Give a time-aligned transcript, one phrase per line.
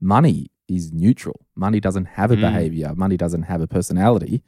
[0.00, 1.46] money is neutral.
[1.54, 2.40] Money doesn't have a Mm.
[2.40, 2.94] behavior.
[2.94, 4.42] Money doesn't have a personality.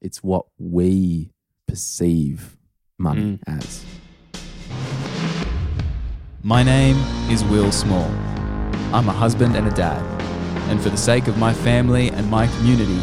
[0.00, 1.30] It's what we
[1.66, 2.56] perceive
[2.98, 3.40] money Mm.
[3.46, 3.84] as.
[6.42, 6.96] My name
[7.30, 8.08] is Will Small.
[8.92, 10.02] I'm a husband and a dad.
[10.70, 12.98] And for the sake of my family and my community,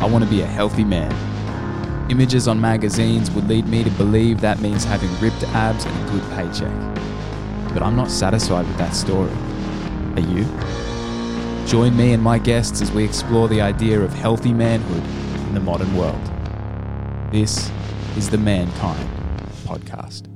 [0.00, 1.12] I want to be a healthy man.
[2.10, 6.10] Images on magazines would lead me to believe that means having ripped abs and a
[6.12, 6.74] good paycheck.
[7.72, 9.30] But I'm not satisfied with that story.
[10.16, 10.44] Are you?
[11.66, 15.02] Join me and my guests as we explore the idea of healthy manhood
[15.46, 16.20] in the modern world.
[17.30, 17.70] This
[18.16, 19.08] is the Mankind
[19.64, 20.26] Podcast.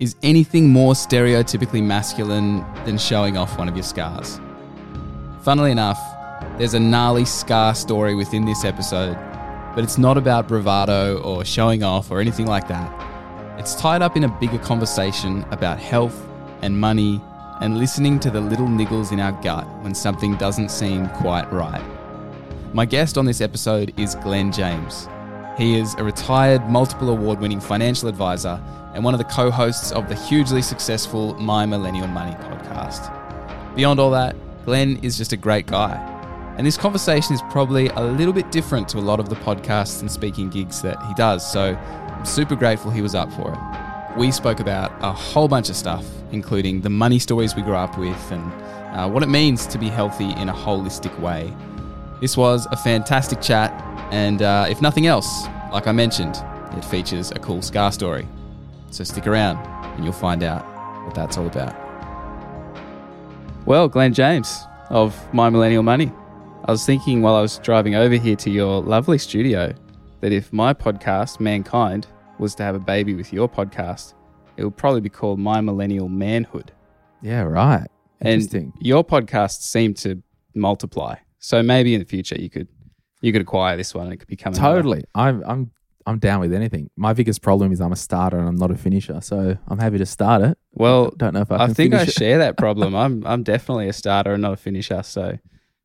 [0.00, 4.40] Is anything more stereotypically masculine than showing off one of your scars?
[5.42, 6.00] Funnily enough,
[6.56, 9.16] there's a gnarly scar story within this episode,
[9.74, 12.90] but it's not about bravado or showing off or anything like that.
[13.58, 16.26] It's tied up in a bigger conversation about health
[16.64, 17.20] and money
[17.60, 21.84] and listening to the little niggles in our gut when something doesn't seem quite right.
[22.72, 25.06] My guest on this episode is Glenn James.
[25.58, 28.60] He is a retired, multiple award winning financial advisor
[28.94, 33.12] and one of the co hosts of the hugely successful My Millennial Money podcast.
[33.76, 35.94] Beyond all that, Glenn is just a great guy.
[36.56, 40.00] And this conversation is probably a little bit different to a lot of the podcasts
[40.00, 43.83] and speaking gigs that he does, so I'm super grateful he was up for it.
[44.16, 47.98] We spoke about a whole bunch of stuff, including the money stories we grew up
[47.98, 48.52] with and
[48.94, 51.52] uh, what it means to be healthy in a holistic way.
[52.20, 53.72] This was a fantastic chat,
[54.12, 56.40] and uh, if nothing else, like I mentioned,
[56.76, 58.28] it features a cool scar story.
[58.92, 59.56] So stick around
[59.96, 60.64] and you'll find out
[61.04, 61.74] what that's all about.
[63.66, 66.12] Well, Glenn James of My Millennial Money.
[66.66, 69.74] I was thinking while I was driving over here to your lovely studio
[70.20, 72.06] that if my podcast, Mankind,
[72.38, 74.14] was to have a baby with your podcast,
[74.56, 76.72] it would probably be called My Millennial Manhood.
[77.22, 77.86] Yeah, right.
[78.20, 78.72] Interesting.
[78.76, 80.22] And your podcasts seem to
[80.54, 81.16] multiply.
[81.38, 82.68] So maybe in the future you could
[83.20, 85.04] you could acquire this one and it could become another- Totally.
[85.14, 85.70] I'm I'm
[86.06, 86.90] I'm down with anything.
[86.96, 89.20] My biggest problem is I'm a starter and I'm not a finisher.
[89.22, 90.58] So I'm happy to start it.
[90.72, 92.94] Well, Don't know if I I, think I share that problem.
[92.94, 95.02] I'm I'm definitely a starter and not a finisher.
[95.02, 95.38] So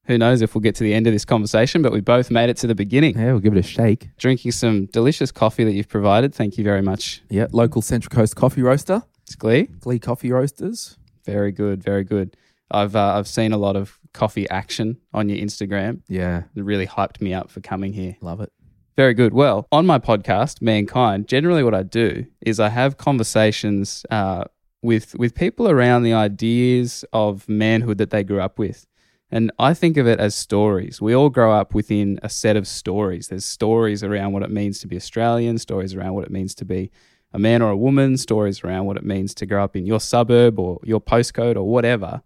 [0.09, 2.49] who knows if we'll get to the end of this conversation, but we both made
[2.49, 3.17] it to the beginning.
[3.17, 4.09] Yeah, we'll give it a shake.
[4.17, 6.35] Drinking some delicious coffee that you've provided.
[6.35, 7.21] Thank you very much.
[7.29, 9.69] Yeah, local Central Coast coffee roaster, It's Glee.
[9.79, 10.97] Glee Coffee Roasters.
[11.25, 12.35] Very good, very good.
[12.71, 16.01] I've uh, I've seen a lot of coffee action on your Instagram.
[16.07, 18.17] Yeah, It really hyped me up for coming here.
[18.21, 18.51] love it.
[18.97, 19.31] Very good.
[19.33, 24.43] Well, on my podcast, Mankind, generally what I do is I have conversations uh,
[24.81, 28.85] with with people around the ideas of manhood that they grew up with.
[29.31, 31.01] And I think of it as stories.
[31.01, 33.27] We all grow up within a set of stories.
[33.27, 36.65] There's stories around what it means to be Australian, stories around what it means to
[36.65, 36.91] be
[37.31, 39.99] a man or a woman, stories around what it means to grow up in your
[39.99, 42.23] suburb or your postcode or whatever.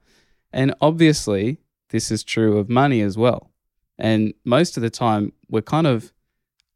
[0.54, 1.60] And obviously,
[1.90, 3.52] this is true of money as well.
[3.98, 6.14] And most of the time, we're kind of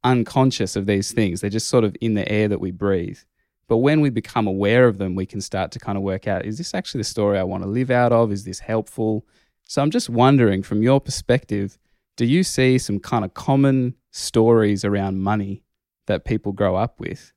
[0.04, 1.40] unconscious of these things.
[1.40, 3.20] They're just sort of in the air that we breathe.
[3.68, 6.46] But when we become aware of them, we can start to kind of work out
[6.46, 8.32] is this actually the story I want to live out of?
[8.32, 9.26] Is this helpful?
[9.68, 11.78] So I'm just wondering, from your perspective,
[12.16, 15.64] do you see some kind of common stories around money
[16.08, 17.34] that people grow up with?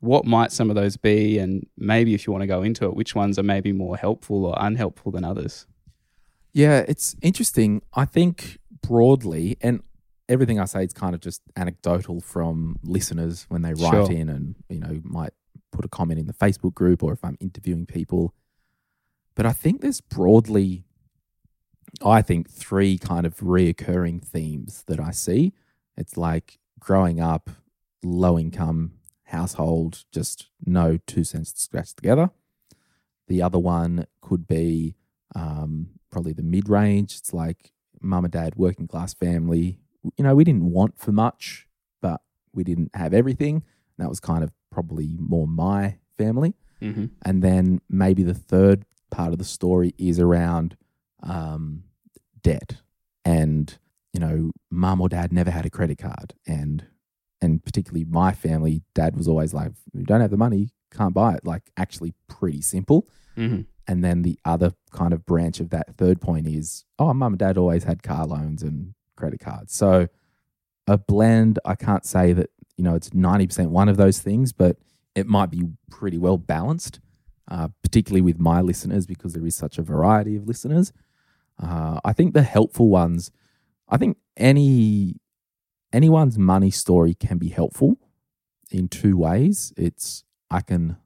[0.00, 1.38] What might some of those be?
[1.38, 4.44] And maybe if you want to go into it, which ones are maybe more helpful
[4.44, 5.66] or unhelpful than others?
[6.52, 7.82] Yeah, it's interesting.
[7.94, 9.82] I think broadly, and
[10.28, 14.10] everything I say is kind of just anecdotal from listeners when they write Sure.
[14.12, 15.32] in and, you know, might
[15.72, 18.34] put a comment in the Facebook group or if I'm interviewing people.
[19.34, 20.84] But I think there's broadly,
[22.02, 25.52] I think, three kind of reoccurring themes that I see.
[25.96, 27.50] It's like growing up,
[28.02, 28.92] low income
[29.24, 32.30] household, just no two cents to scratch together.
[33.28, 34.96] The other one could be
[35.34, 37.16] um, probably the mid range.
[37.18, 39.78] It's like mum and dad, working class family.
[40.16, 41.66] You know, we didn't want for much,
[42.02, 42.20] but
[42.52, 43.62] we didn't have everything.
[43.98, 46.54] That was kind of probably more my family.
[46.82, 47.06] Mm-hmm.
[47.22, 50.76] And then maybe the third part of the story is around
[51.24, 51.84] um,
[52.42, 52.76] debt.
[53.24, 53.76] And,
[54.12, 56.34] you know, mum or dad never had a credit card.
[56.46, 56.86] And,
[57.40, 61.14] and particularly my family, dad was always like, "If you don't have the money, can't
[61.14, 61.44] buy it.
[61.44, 63.06] Like, actually, pretty simple.
[63.36, 63.62] Mm-hmm.
[63.86, 67.38] And then the other kind of branch of that third point is, oh, mum and
[67.38, 69.74] dad always had car loans and credit cards.
[69.74, 70.08] So
[70.86, 74.76] a blend, I can't say that, you know, it's 90% one of those things, but
[75.14, 77.00] it might be pretty well balanced,
[77.50, 80.92] uh, particularly with my listeners because there is such a variety of listeners.
[81.62, 83.30] Uh, I think the helpful ones,
[83.88, 85.16] I think any
[85.92, 87.98] anyone's money story can be helpful
[88.70, 89.72] in two ways.
[89.76, 90.96] It's I can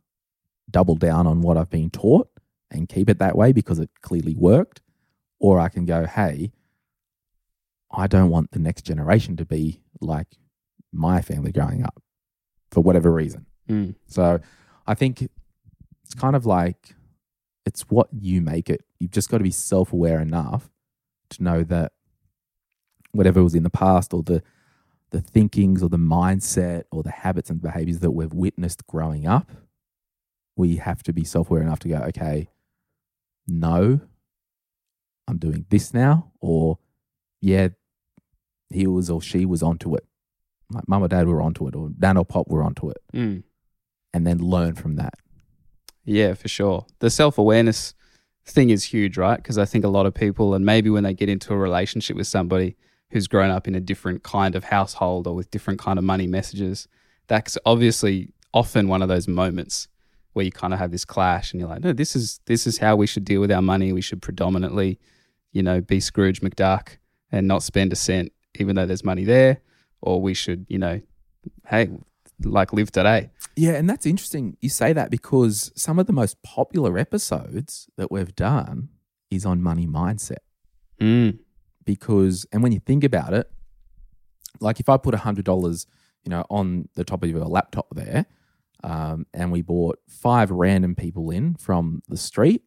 [0.71, 2.29] double down on what I've been taught
[2.71, 4.81] and keep it that way because it clearly worked.
[5.41, 6.51] Or I can go, hey,
[7.93, 10.37] I don't want the next generation to be like
[10.93, 12.03] my family growing up
[12.71, 13.47] for whatever reason.
[13.69, 13.95] Mm.
[14.07, 14.41] So
[14.87, 16.95] I think it's kind of like
[17.69, 18.83] it's what you make it.
[18.99, 20.69] You've just got to be self aware enough
[21.31, 21.93] to know that
[23.13, 24.43] whatever was in the past or the
[25.11, 29.51] the thinkings or the mindset or the habits and behaviors that we've witnessed growing up,
[30.57, 32.49] we have to be self aware enough to go, okay,
[33.47, 34.01] no,
[35.27, 36.79] I'm doing this now, or
[37.41, 37.69] yeah,
[38.71, 40.05] he was or she was onto it.
[40.71, 43.43] My mum or dad were onto it, or nan or pop were onto it, Mm.
[44.13, 45.15] and then learn from that.
[46.09, 46.87] Yeah, for sure.
[47.01, 47.95] The self awareness
[48.47, 49.37] thing is huge, right?
[49.37, 52.17] Because I think a lot of people, and maybe when they get into a relationship
[52.17, 52.77] with somebody
[53.11, 56.27] who's grown up in a different kind of household or with different kind of money
[56.27, 56.89] messages,
[57.27, 59.89] that's obviously often one of those moments
[60.33, 62.79] where you kind of have this clash, and you're like, no, this is this is
[62.79, 63.93] how we should deal with our money.
[63.93, 64.99] We should predominantly,
[65.53, 66.97] you know, be Scrooge McDuck
[67.31, 69.61] and not spend a cent, even though there's money there,
[70.01, 71.03] or we should, you know,
[71.67, 71.91] hey,
[72.45, 73.31] like live today.
[73.57, 78.11] Yeah, and that's interesting you say that because some of the most popular episodes that
[78.11, 78.91] we've done
[79.31, 80.39] is on money mindset.
[81.01, 81.39] Mm.
[81.85, 83.51] Because, and when you think about it,
[84.61, 85.87] like if I put $100,
[86.25, 88.27] you know, on the top of your laptop there,
[88.85, 92.63] um, and we bought five random people in from the street,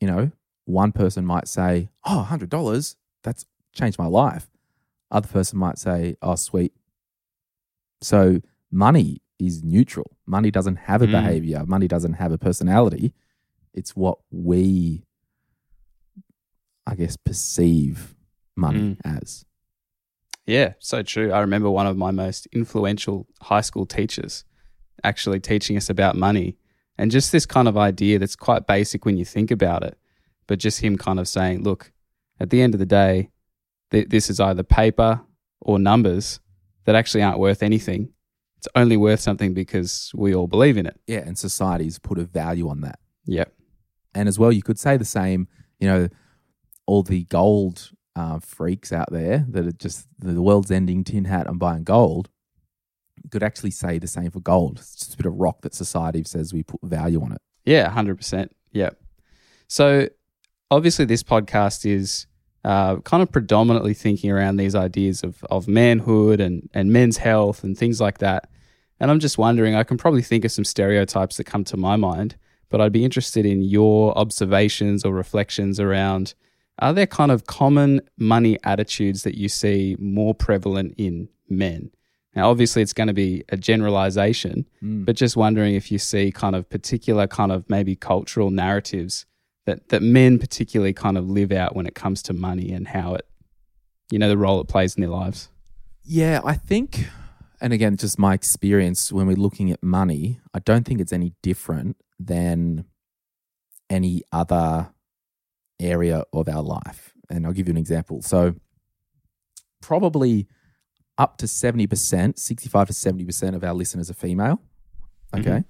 [0.00, 0.30] you know,
[0.64, 4.48] one person might say, Oh, $100, that's changed my life.
[5.10, 6.72] Other person might say, Oh, sweet.
[8.04, 8.40] So
[8.70, 10.16] money is neutral.
[10.26, 11.12] Money doesn't have a Mm.
[11.12, 13.12] behavior, money doesn't have a personality.
[13.72, 15.04] It's what we,
[16.86, 18.14] I guess, perceive
[18.56, 19.44] money as.
[20.46, 21.32] Yeah, so true.
[21.32, 24.44] I remember one of my most influential high school teachers
[25.02, 26.56] actually teaching us about money
[26.98, 29.98] and just this kind of idea that's quite basic when you think about it,
[30.46, 31.92] but just him kind of saying, look,
[32.38, 33.30] at the end of the day,
[33.90, 35.20] th- this is either paper
[35.60, 36.38] or numbers
[36.84, 38.10] that actually aren't worth anything.
[38.58, 40.98] It's only worth something because we all believe in it.
[41.06, 42.98] Yeah, and societies put a value on that.
[43.26, 43.44] Yeah.
[44.14, 45.48] And as well, you could say the same,
[45.80, 46.08] you know,
[46.86, 51.46] all the gold uh, freaks out there that are just the world's ending tin hat
[51.46, 52.30] and buying gold
[53.30, 54.78] could actually say the same for gold.
[54.78, 57.40] It's just a bit of rock that society says we put value on it.
[57.64, 58.54] Yeah, hundred percent.
[58.72, 58.90] Yeah.
[59.68, 60.08] So
[60.70, 62.26] obviously, this podcast is
[62.64, 67.62] uh, kind of predominantly thinking around these ideas of of manhood and and men's health
[67.64, 68.48] and things like that.
[69.00, 71.96] And I'm just wondering, I can probably think of some stereotypes that come to my
[71.96, 72.36] mind,
[72.70, 76.34] but I'd be interested in your observations or reflections around.
[76.78, 81.90] Are there kind of common money attitudes that you see more prevalent in men?
[82.34, 85.04] Now, obviously, it's going to be a generalization, Mm.
[85.04, 89.24] but just wondering if you see kind of particular kind of maybe cultural narratives
[89.66, 93.14] that that men particularly kind of live out when it comes to money and how
[93.14, 93.26] it
[94.10, 95.48] you know the role it plays in their lives
[96.04, 97.06] Yeah, I think,
[97.60, 101.32] and again, just my experience when we're looking at money, I don't think it's any
[101.42, 102.84] different than
[103.88, 104.90] any other
[105.80, 107.14] area of our life.
[107.30, 108.20] And I'll give you an example.
[108.20, 108.54] So,
[109.80, 110.46] probably
[111.16, 114.60] up to 70%, 65 to 70% of our listeners are female.
[115.32, 115.48] Mm-hmm.
[115.48, 115.64] Okay.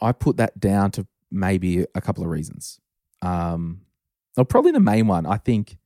[0.00, 2.78] I put that down to maybe a couple of reasons.
[3.22, 3.82] Um,
[4.36, 5.78] or probably the main one, I think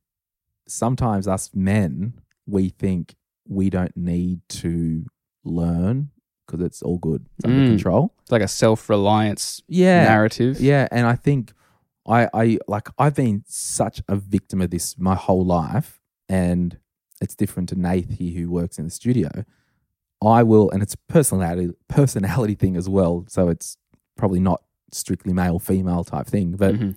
[0.67, 2.13] sometimes us men,
[2.45, 3.15] we think
[3.47, 5.05] we don't need to
[5.43, 6.09] learn
[6.45, 7.67] because it's all good, it's under Mm.
[7.67, 8.13] control.
[8.21, 10.03] it's like a self-reliance Yeah.
[10.03, 11.53] narrative Yeah, and I think
[12.05, 16.77] I I like I've been such a victim of this my whole life, and
[17.21, 19.29] it's different to Nath here who works in the studio.
[20.21, 23.25] I will, and it's a personality personality thing as well.
[23.29, 23.77] So it's
[24.17, 24.61] probably not
[24.91, 26.95] strictly male female type thing, but Mhm.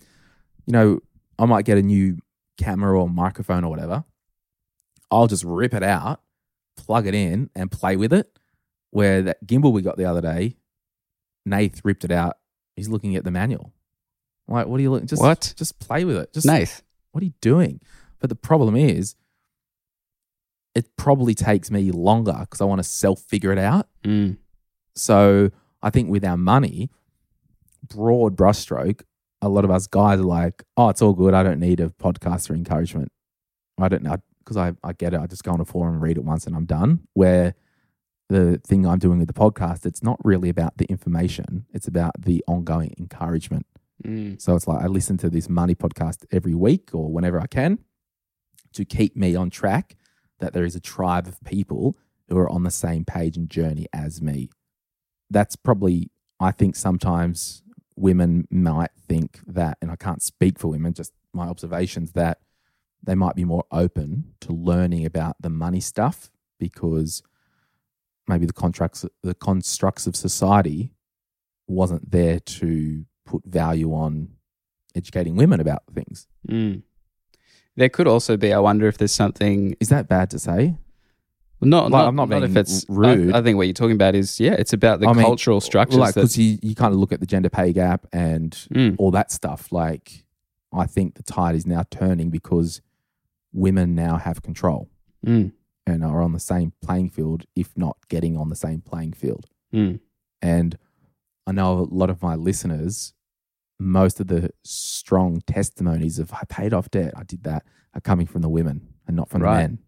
[0.67, 1.01] You know,
[1.39, 2.19] I might get a new
[2.59, 4.05] camera or microphone or whatever.
[5.11, 6.21] I'll just rip it out,
[6.77, 8.39] plug it in, and play with it.
[8.91, 10.57] Where that gimbal we got the other day,
[11.45, 12.39] Nath ripped it out.
[12.77, 13.73] He's looking at the manual.
[14.49, 15.09] I'm like, what are you looking?
[15.09, 15.55] Just What?
[15.57, 16.33] Just play with it.
[16.33, 16.83] Just Nath
[17.17, 17.81] what are you doing?
[18.21, 19.15] But the problem is,
[20.75, 23.89] it probably takes me longer because I want to self figure it out.
[24.05, 24.37] Mm.
[24.95, 25.51] So
[25.83, 26.91] I think with our money,
[27.89, 29.01] broad brushstroke,
[29.43, 31.35] a lot of us guys are like, oh, it's all good.
[31.35, 33.13] I don't need a podcast for encouragement.
[33.79, 35.21] I don't know because I, I get it.
[35.21, 37.01] I just go on a forum and read it once and I'm done.
[37.15, 37.55] Where
[38.29, 42.23] the thing I'm doing with the podcast, it's not really about the information, it's about
[42.23, 43.67] the ongoing encouragement.
[44.05, 44.41] Mm.
[44.41, 47.79] So it's like I listen to this money podcast every week or whenever I can
[48.75, 49.97] to keep me on track
[50.39, 51.97] that there is a tribe of people
[52.29, 54.51] who are on the same page and journey as me.
[55.31, 57.63] That's probably, I think, sometimes
[57.97, 62.39] women might think that, and I can't speak for women, just my observations that
[63.03, 67.23] they might be more open to learning about the money stuff because
[68.27, 70.93] maybe the contracts, the constructs of society
[71.67, 74.29] wasn't there to put value on
[74.95, 76.27] educating women about things.
[76.49, 76.83] Mm.
[77.77, 78.53] There could also be.
[78.53, 79.77] I wonder if there's something.
[79.81, 80.77] Is that bad to say?
[81.63, 83.35] Not, Like, not, I'm not not being if it's rude.
[83.35, 85.61] I, I think what you're talking about is yeah, it's about the I mean, cultural
[85.61, 85.99] structures.
[85.99, 88.97] like because you, you kind of look at the gender pay gap and Mm.
[88.99, 89.73] all that stuff.
[89.73, 90.25] Like,
[90.73, 92.83] I think the tide is now turning because
[93.53, 94.91] women now have control
[95.25, 95.53] Mm,
[95.87, 99.47] and are on the same playing field, if not getting on the same playing field.
[99.73, 99.99] mm,
[100.43, 100.77] And
[101.47, 103.15] I know a lot of my listeners,
[103.81, 108.27] most of the strong testimonies of I paid off debt, I did that, are coming
[108.27, 109.55] from the women and not from Right.
[109.63, 109.79] the men.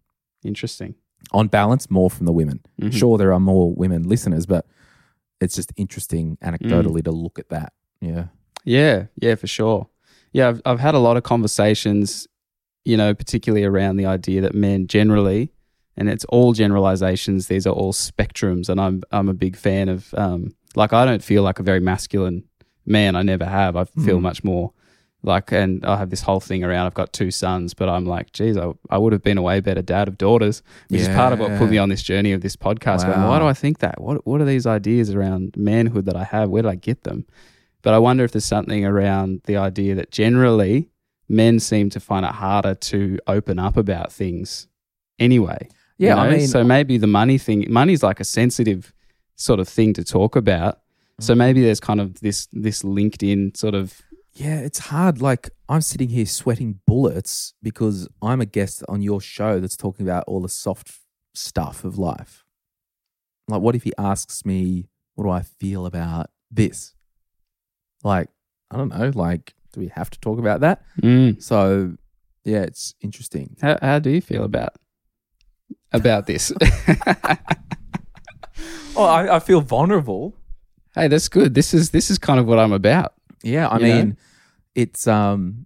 [0.43, 0.95] interesting.
[1.31, 2.59] On balance, more from the women.
[2.81, 2.91] Mhm.
[2.93, 4.65] Sure, there are more women listeners, but
[5.41, 6.57] it's just interesting Mm.
[6.59, 7.73] anecdotally to look at that.
[8.01, 8.25] Yeah.
[8.65, 9.87] Yeah, yeah, for sure.
[10.33, 12.27] Yeah, I've, I've had a lot of conversations,
[12.85, 15.51] you know, particularly around the idea that men generally,
[15.97, 17.47] and it's all generalizations.
[17.47, 20.13] These are all spectrums, and I'm I'm a big fan of.
[20.15, 22.43] Um, like I don't feel like a very masculine
[22.85, 23.15] man.
[23.15, 23.75] I never have.
[23.75, 24.21] I feel Mm.
[24.21, 24.71] much more
[25.21, 26.85] like, and I have this whole thing around.
[26.85, 29.59] I've got two sons, but I'm like, geez, I, I would have been a way
[29.59, 32.41] better dad of daughters, which is part of what put me on this journey of
[32.41, 33.05] this podcast.
[33.05, 33.99] Going, why do I think that?
[34.01, 36.49] What What are these ideas around manhood that I have?
[36.49, 37.25] Where did I get them?
[37.81, 40.89] But I wonder if there's something around the idea that generally
[41.27, 44.67] men seem to find it harder to open up about things
[45.19, 45.67] anyway.
[45.97, 48.93] you Yeah, I mean, so maybe the money thing, money's like a sensitive
[49.35, 50.79] sort of thing to talk about.
[51.19, 51.37] So Mm.
[51.37, 54.01] maybe there's kind of this this linked in sort of
[54.39, 55.21] yeah, it's hard.
[55.21, 60.05] Like, I'm sitting here sweating bullets because I'm a guest on your show that's talking
[60.07, 60.91] about all the soft
[61.33, 62.45] stuff of life.
[63.47, 66.93] Like, what if he asks me, what do I feel about this?
[68.03, 68.29] Like,
[68.71, 69.11] I don't know.
[69.13, 70.83] Like, do we have to talk about that?
[71.01, 71.97] mm, So,
[72.45, 73.57] yeah, it's interesting.
[73.61, 74.75] how how do you feel about
[75.91, 76.51] about this?
[78.95, 80.35] Oh, I, I feel vulnerable.
[80.93, 81.53] hey, that's good.
[81.53, 83.13] This is this is kind of what I'm about.
[83.43, 84.13] Yeah, I You know?
[84.81, 85.65] It's um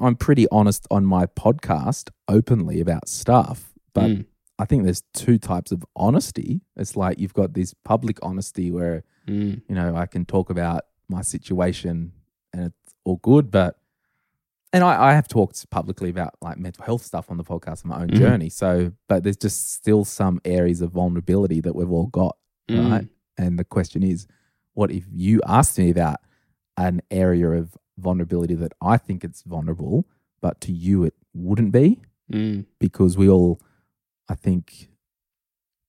[0.00, 4.24] I'm pretty honest on my podcast openly about stuff, but Mm,
[4.58, 6.60] I think there's two types of honesty.
[6.76, 10.82] It's like you've got this public honesty where, mm, you know, I can talk about
[11.08, 12.12] my situation
[12.52, 13.76] and it's all good, but
[14.72, 17.88] and I, I have talked publicly about like mental health stuff on the podcast on
[17.90, 18.18] my own Mhm.
[18.18, 18.48] journey.
[18.50, 22.36] So, but there's just still some areas of vulnerability that we've all got.
[22.70, 22.88] mm.
[22.90, 23.08] Right.
[23.38, 24.28] And the question is,
[24.74, 26.18] what if you asked me about
[26.88, 30.06] an area of vulnerability that I think it's vulnerable,
[30.40, 32.00] but to you it wouldn't be?
[32.32, 33.60] Mm, Because we all,
[34.28, 34.88] I think,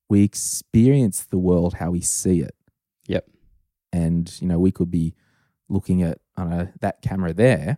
[0.10, 2.56] we experience the world how we see it.
[3.08, 3.28] Yep.
[3.94, 5.14] And, you know, we could be
[5.70, 7.78] looking at, I know, that camera there.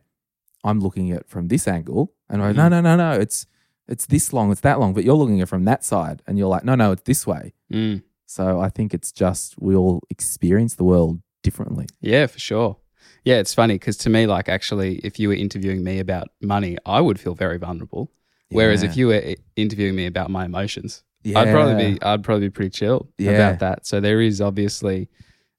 [0.64, 2.72] I'm looking at it from this angle and I go, no, Mm.
[2.72, 3.46] no, no, no, it's,
[3.88, 6.38] it's this long, it's that long, but you're looking at it from that side and
[6.38, 7.54] you're like, no, no, it's this way.
[7.72, 8.02] mm.
[8.26, 11.86] So I think it's just we all experience the world differently.
[12.02, 12.78] Yeah, for sure.
[13.24, 16.78] Yeah, it's funny because to me, like, actually, if you were interviewing me about money,
[16.86, 18.12] I would feel very vulnerable.
[18.50, 21.40] Whereas if you were i- interviewing me about my emotions, yeah.
[21.40, 23.32] I'd probably be, I'd probably be pretty chill Yeah.
[23.32, 23.88] about that.
[23.88, 25.10] So there is obviously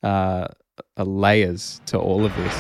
[0.05, 0.47] uh,
[0.97, 2.55] a layers to all of this.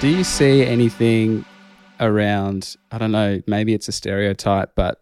[0.00, 1.46] Do you see anything
[2.04, 4.98] around, I don't know, maybe it's a stereotype, but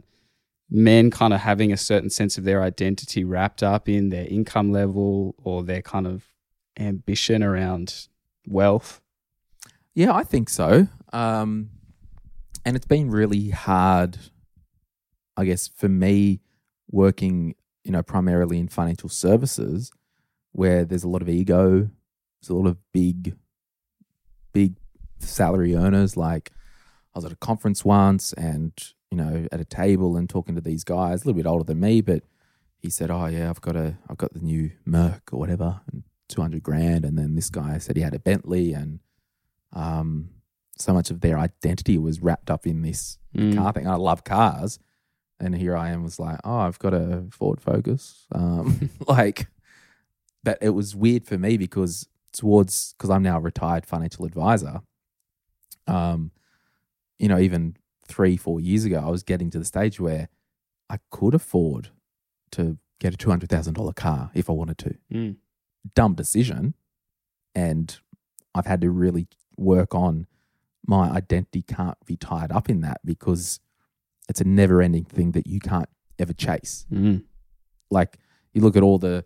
[0.70, 4.72] men kind of having a certain sense of their identity wrapped up in their income
[4.72, 6.24] level or their kind of
[6.78, 8.08] ambition around
[8.46, 9.00] wealth?
[9.94, 10.88] Yeah, I think so.
[11.12, 11.70] Um,
[12.64, 14.18] and it's been really hard,
[15.36, 16.40] I guess, for me
[16.90, 17.54] working,
[17.84, 19.92] you know, primarily in financial services,
[20.52, 21.90] where there's a lot of ego,
[22.40, 23.36] there's a lot of big,
[24.52, 24.76] big
[25.18, 26.16] salary earners.
[26.16, 26.50] Like
[27.14, 28.72] I was at a conference once, and
[29.10, 31.80] you know, at a table and talking to these guys, a little bit older than
[31.80, 32.22] me, but
[32.78, 36.02] he said, "Oh yeah, I've got a, I've got the new Merc or whatever, and
[36.28, 39.00] two hundred grand." And then this guy said he had a Bentley, and
[39.72, 40.30] um,
[40.78, 43.56] so much of their identity was wrapped up in this Mm.
[43.56, 43.86] car thing.
[43.88, 44.78] I love cars,
[45.40, 49.46] and here I am was like, "Oh, I've got a Ford Focus," um, like.
[50.44, 54.80] But it was weird for me because towards because I'm now a retired financial advisor.
[55.86, 56.32] Um,
[57.18, 57.76] you know, even
[58.06, 60.28] three, four years ago, I was getting to the stage where
[60.90, 61.88] I could afford
[62.52, 64.94] to get a two hundred thousand dollar car if I wanted to.
[65.12, 65.36] Mm.
[65.94, 66.74] Dumb decision,
[67.54, 67.98] and
[68.54, 69.26] I've had to really
[69.56, 70.26] work on
[70.86, 73.60] my identity can't be tied up in that because
[74.28, 75.88] it's a never ending thing that you can't
[76.18, 76.86] ever chase.
[76.92, 77.24] Mm.
[77.90, 78.18] Like
[78.52, 79.24] you look at all the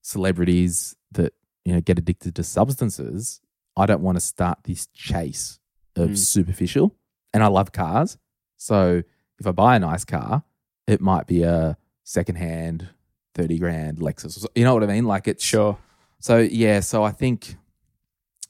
[0.00, 1.32] celebrities that,
[1.64, 3.40] you know, get addicted to substances.
[3.76, 5.58] I don't want to start this chase
[5.96, 6.18] of Mm.
[6.18, 6.94] superficial.
[7.34, 8.18] And I love cars.
[8.56, 9.02] So
[9.38, 10.44] if I buy a nice car,
[10.86, 12.88] it might be a secondhand
[13.34, 14.44] 30 grand Lexus.
[14.54, 15.06] You know what I mean?
[15.06, 15.78] Like it's Sure.
[16.20, 17.56] so yeah, so I think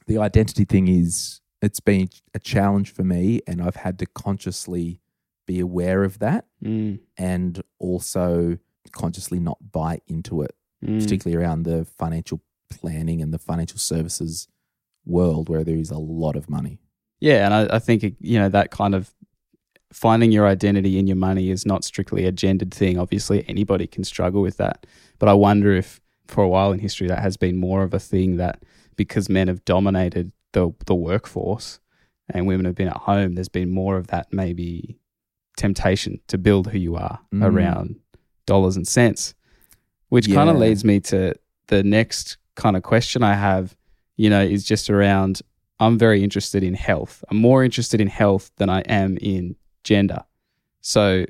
[0.07, 4.99] the identity thing is it's been a challenge for me and I've had to consciously
[5.47, 6.99] be aware of that Mm.
[7.17, 8.57] and also
[8.91, 11.01] consciously not buy into it, Mm.
[11.01, 14.47] particularly around the financial planning and the financial services
[15.05, 16.79] world where there is a lot of money.
[17.23, 19.13] Yeah, and I, I think you know that kind of
[19.93, 22.97] finding your identity in your money is not strictly a gendered thing.
[22.99, 24.85] Obviously, anybody can struggle with that,
[25.19, 27.99] but I wonder if for a while in history that has been more of a
[27.99, 28.63] thing that
[28.97, 31.79] because men have dominated the the workforce
[32.29, 34.97] and women have been at home, there's been more of that maybe
[35.55, 37.43] temptation to build who you are Mm.
[37.45, 37.95] around
[38.45, 39.33] dollars and cents,
[40.09, 41.33] which kind of leads me to
[41.67, 43.77] the next kind of question I have.
[44.17, 45.41] You know, is just around
[45.83, 47.23] I'm very interested in health.
[47.29, 50.23] I'm more interested in health than I am in gender.
[50.81, 51.25] So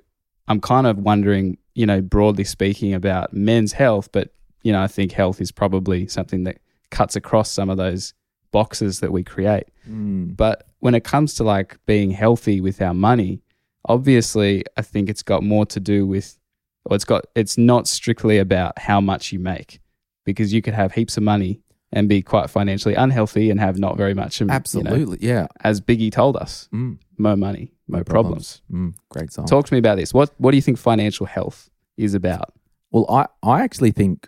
[0.48, 4.34] I'm kind of wondering, you know, broadly speaking about men's health, but,
[4.64, 8.14] you know, I think health is probably something that cuts across some of those
[8.52, 9.68] boxes that we create.
[9.90, 10.36] Mm.
[10.36, 13.42] But when it comes to like being healthy with our money,
[13.86, 16.38] obviously I think it's got more to do with
[16.86, 19.80] or it's got it's not strictly about how much you make
[20.26, 21.62] because you could have heaps of money
[21.94, 24.40] and be quite financially unhealthy and have not very much.
[24.42, 25.20] you know, Absolutely.
[25.22, 25.48] yeah.
[25.64, 26.98] as Biggie told us, Mm.
[27.18, 28.62] more money, more No problems.
[28.72, 28.96] Mm.
[29.10, 29.46] Great song.
[29.46, 30.14] Talk to me about this.
[30.14, 32.54] What What do you think financial health is about?
[32.92, 34.28] Well, I, I actually think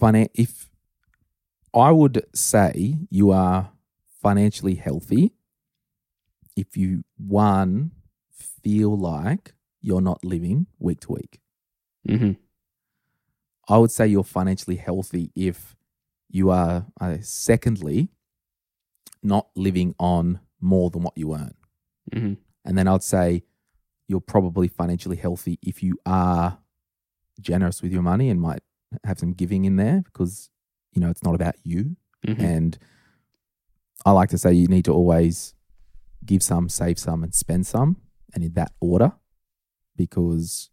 [0.00, 0.70] finan- if
[1.74, 3.70] I would say you are
[4.22, 5.32] financially healthy
[6.56, 7.92] if you one
[8.62, 11.40] feel like you're not living week to week.
[12.08, 12.32] Mm-hmm.
[13.68, 15.74] I would say you're financially healthy if
[16.32, 18.08] you are uh, secondly
[19.22, 21.54] not living on more than what you earn.
[22.12, 22.32] Mm-hmm.
[22.64, 23.44] And then I'd say
[24.08, 26.58] you're probably financially healthy if you are
[27.40, 28.62] generous with your money and might
[29.04, 30.50] have some giving in there because,
[30.92, 31.96] you know, it's not about you.
[32.26, 32.40] Mm-hmm.
[32.40, 32.78] And
[34.04, 35.54] I like to say you need to always
[36.24, 37.96] give some, save some, and spend some,
[38.34, 39.12] and in that order
[39.96, 40.70] because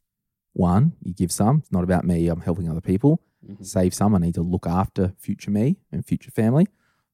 [0.54, 3.22] one, you give some, it's not about me, I'm helping other people.
[3.48, 3.66] Mhm.
[3.66, 6.68] Save some, I need to look after future me and future family.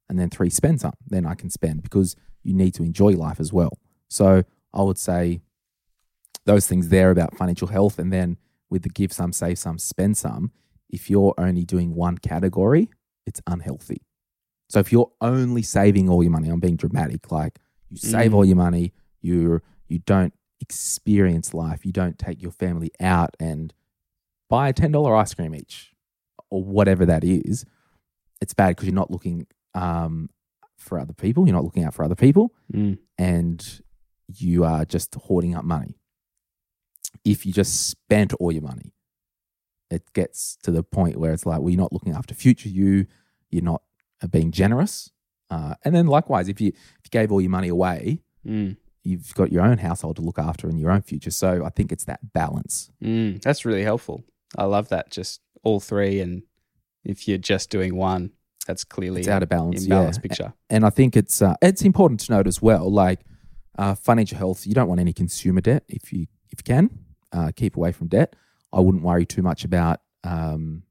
[0.10, 3.40] And then three, spend some, then I can spend because you need to enjoy life
[3.40, 3.78] as well.
[4.08, 5.42] So I would say
[6.46, 7.98] those things there about financial health.
[7.98, 8.38] And then
[8.70, 10.52] with the give some, save some, spend some,
[10.90, 12.90] if you're only doing one category,
[13.26, 14.02] it's unhealthy.
[14.70, 17.60] So if you're only saving all your money, I'm being dramatic, like
[17.90, 18.36] you save Mm.
[18.36, 23.74] all your money, you you don't experience life, you don't take your family out and
[24.50, 25.94] buy a ten dollar ice cream each,
[26.50, 27.66] or whatever that is,
[28.42, 30.30] it's bad because you're not looking um,
[30.78, 32.98] for other people, you're not looking out for other people, Mm.
[33.18, 33.82] and
[34.28, 35.96] you are just hoarding up money.
[37.24, 38.94] If you just spent all your money,
[39.90, 43.06] it gets to the point where it's like, well, you're not looking after future you,
[43.50, 43.82] you're not
[44.22, 45.12] uh, being generous.
[45.50, 48.78] Uh, and then likewise, if you if you gave all your money away, Mm.
[49.04, 51.32] you've got your own household to look after and your own future.
[51.32, 52.92] So I think it's that balance.
[53.04, 53.42] Mm.
[53.42, 54.24] That's really helpful.
[54.58, 55.10] I love that.
[55.12, 56.44] Just all three, and
[57.04, 58.32] if you're just doing one,
[58.66, 60.22] that's clearly It's out of balance, imbalance yeah.
[60.22, 60.54] picture.
[60.70, 63.20] And I think it's uh, it's important to note as well, like
[63.78, 64.66] uh, financial health.
[64.66, 66.90] You don't want any consumer debt if you if you can
[67.34, 68.36] uh, keep away from debt.
[68.72, 70.84] I wouldn't worry too much about um,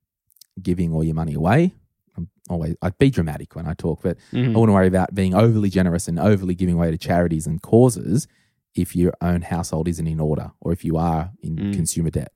[0.62, 1.74] giving all your money away.
[2.16, 4.54] I'm always I'd be dramatic when I talk, but Mhm.
[4.54, 8.28] I wouldn't worry about being overly generous and overly giving away to charities and causes
[8.74, 11.74] if your own household isn't in order or if you are in Mm.
[11.74, 12.32] consumer debt.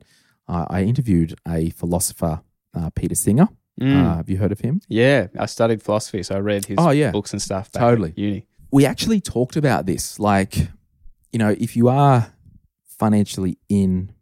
[0.49, 2.41] Uh, I interviewed a philosopher,
[2.75, 3.49] uh, Peter Singer.
[3.81, 3.95] Mm.
[4.05, 4.81] Uh, have you heard of him?
[4.89, 7.11] yeah, I studied philosophy, so I read his Oh, yeah.
[7.13, 7.71] books and stuff.
[7.71, 8.11] Back Totally.
[8.11, 8.47] at uni.
[8.73, 10.19] we actually talked about this.
[10.19, 10.57] Like,
[11.33, 12.33] you know, if you are
[12.85, 14.13] financially in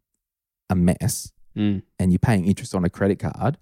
[0.69, 1.83] a mess Mm.
[1.99, 3.57] and you're paying interest on a credit card,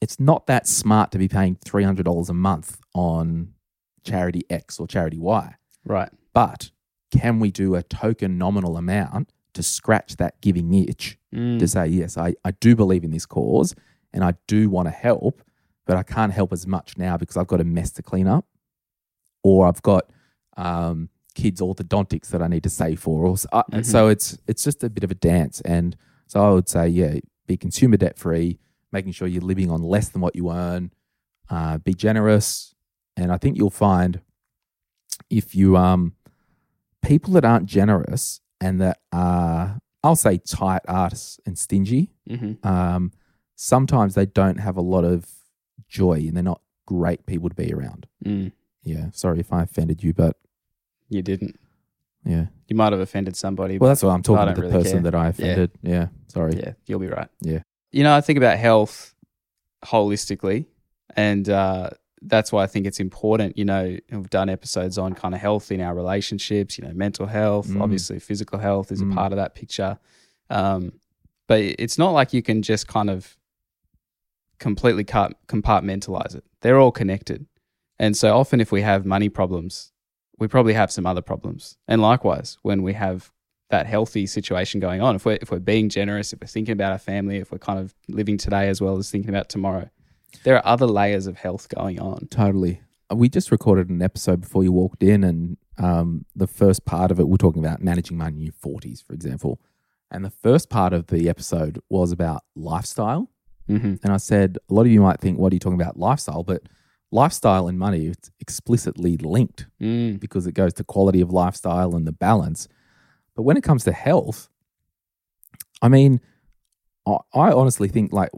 [0.00, 3.54] it's not that smart to be paying $300 a month on
[4.04, 5.54] charity X or charity Y.
[5.84, 6.10] Right.
[6.32, 6.70] But
[7.10, 11.58] can we do a token nominal amount to scratch that giving itch Mm.
[11.60, 13.74] to say, yes, I, I do believe in this cause
[14.12, 15.40] and I do want to help,
[15.86, 18.44] but I can't help as much now because I've got a mess to clean up
[19.42, 20.10] or I've got
[20.58, 23.24] um, kids orthodontics that I need to save for.
[23.24, 23.82] Or, so, uh, Mhm.
[23.86, 25.62] so it's, it's just a bit of a dance.
[25.62, 27.14] And so I would say, yeah,
[27.46, 28.58] be consumer debt free,
[28.92, 30.92] making sure you're living on less than what you earn,
[31.48, 32.74] uh, be generous.
[33.16, 34.20] And I think you'll find
[35.30, 36.12] if you, um,
[37.00, 42.66] people that aren't generous and that are, I'll say, tight artists and stingy, Mm-hmm.
[42.66, 43.10] um,
[43.56, 45.26] sometimes they don't have a lot of
[45.88, 48.06] joy and they're not great people to be around.
[48.24, 48.52] Mm,
[48.84, 49.06] Yeah.
[49.12, 50.36] Sorry if I offended you, but
[51.08, 51.58] you didn't.
[52.24, 52.46] yeah.
[52.68, 53.78] You might have offended somebody.
[53.78, 55.10] Well, that's what I'm talking to the really person care.
[55.10, 55.70] that I offended.
[55.82, 56.06] Yeah.
[56.28, 56.52] Sorry.
[56.56, 57.28] yeah, you'll be right.
[57.40, 57.62] Yeah.
[57.90, 59.14] You know, I think about health
[59.84, 60.66] holistically,
[61.16, 61.90] and uh,
[62.26, 63.56] that's why I think it's important.
[63.58, 66.78] You know, we've done episodes on kind of health in our relationships.
[66.78, 67.80] You know, mental health, Mm.
[67.82, 69.12] obviously, physical health is Mm.
[69.12, 69.98] a part of that picture.
[70.50, 70.92] Um,
[71.48, 73.36] but it's not like you can just kind of
[74.58, 76.44] completely compartmentalize it.
[76.60, 77.46] They're all connected,
[77.98, 79.92] and so often if we have money problems,
[80.38, 81.76] we probably have some other problems.
[81.88, 83.32] And likewise, when we have
[83.70, 86.92] that healthy situation going on, if we're if we're being generous, if we're thinking about
[86.92, 89.88] our family, if we're kind of living today as well as thinking about tomorrow,
[90.44, 92.26] there are other layers of health going on.
[92.30, 92.80] Totally.
[93.10, 97.10] Uh, We just recorded an episode before you walked in, and um, the first part
[97.10, 99.60] of it, we're talking about managing money in your 40s, for example.
[100.10, 103.30] And the first part of the episode was about lifestyle.
[103.68, 103.94] Mm-hmm.
[104.02, 105.96] And I said, a lot of you might think, what are you talking about?
[105.98, 106.42] Lifestyle.
[106.42, 106.62] But
[107.10, 110.20] lifestyle and money, it's explicitly linked Mm.
[110.20, 112.68] because it goes to quality of lifestyle and the balance.
[113.34, 114.50] But when it comes to health,
[115.80, 116.20] I mean,
[117.06, 118.30] I, I honestly think like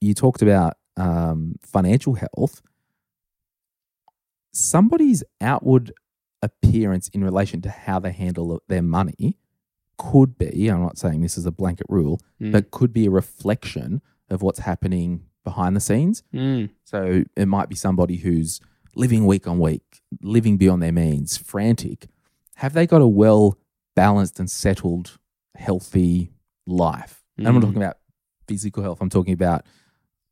[0.00, 2.60] you talked about um, financial health,
[4.52, 5.92] somebody's outward
[6.42, 9.38] appearance in relation to how they handle their money
[9.96, 12.52] could be, I'm not saying this is a blanket rule, Mm.
[12.52, 16.22] but could be a reflection of what's happening behind the scenes.
[16.32, 16.70] Mm.
[16.84, 18.60] So it might be somebody who's
[18.94, 22.06] living week on week, living beyond their means, frantic.
[22.56, 23.58] Have they got a well
[23.96, 25.18] balanced and settled,
[25.56, 26.30] healthy
[26.66, 27.24] life?
[27.36, 27.66] And I'm not Mm.
[27.66, 27.98] talking about
[28.46, 29.64] physical health, I'm talking about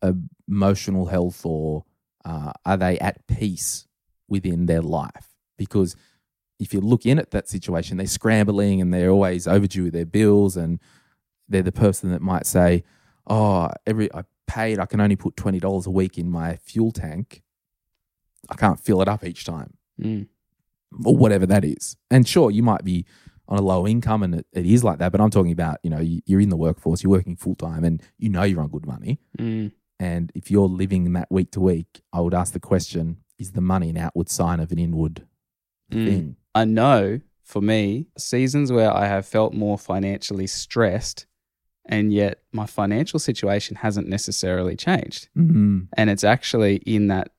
[0.03, 1.85] emotional health or
[2.25, 3.87] uh, are they at peace
[4.29, 5.29] within their life?
[5.57, 5.97] Because
[6.59, 10.07] if you look in at that situation, they're scrambling and they're always overdue with their
[10.07, 10.81] bills, and
[11.49, 12.83] they're the person that might say,
[13.27, 16.93] "Oh, every I paid, I can only put twenty dollars a week in my fuel
[16.93, 17.43] tank.
[18.51, 20.29] I can't fill it up each time, Mm.
[21.05, 23.05] or whatever that is." And sure, you might be
[23.49, 25.13] on a low income, and it, it is like that.
[25.13, 27.85] But I'm talking about, you know, you- you're in the workforce, you're working full time,
[27.85, 29.21] and you know you're on good money.
[29.39, 29.73] Mm.
[29.99, 33.53] And if you're living in that week to week, I would ask the question: Is
[33.53, 35.27] the money an outward sign of an inward
[35.93, 36.07] Mm.
[36.07, 36.37] thing?
[36.55, 41.27] I know for me, seasons where I have felt more financially stressed,
[41.85, 45.29] and yet my financial situation hasn't necessarily changed.
[45.37, 45.83] Mm-hmm.
[45.97, 47.31] And it's actually in that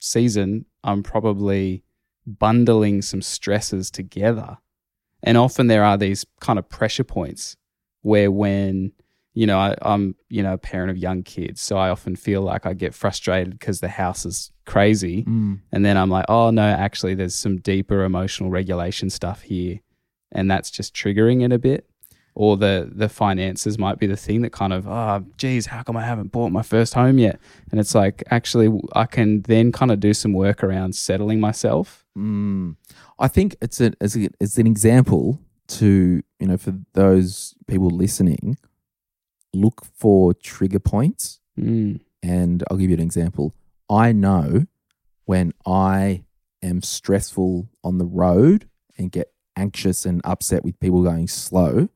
[0.00, 1.84] season, I'm probably
[2.26, 4.58] bundling some stresses together.
[5.22, 7.56] And often there are these kind of pressure points
[8.02, 8.92] where when,
[9.36, 11.60] you know, I, I'm, you know, a parent of young kids.
[11.60, 15.24] So I often feel like I get frustrated because the house is crazy.
[15.24, 15.60] Mm.
[15.72, 19.80] And then I'm like, oh no, actually, there's some deeper emotional regulation stuff here,
[20.32, 21.86] and that's just triggering it a bit.
[22.34, 25.98] Or the the finances might be the thing that kind of, oh, geez, how come
[25.98, 27.38] I haven't bought my first home yet?
[27.70, 32.06] And it's like, actually, I can then kind of do some work around settling myself.
[32.16, 32.76] Mm.
[33.18, 37.90] I think it's a, it's, a, it's an example to you know for those people
[37.90, 38.56] listening.
[39.56, 42.00] Look for trigger points, Mm.
[42.22, 43.54] and I'll give you an example.
[43.88, 44.66] I know
[45.24, 46.24] when I
[46.62, 51.88] am stressful on the road and get anxious and upset with people going slow.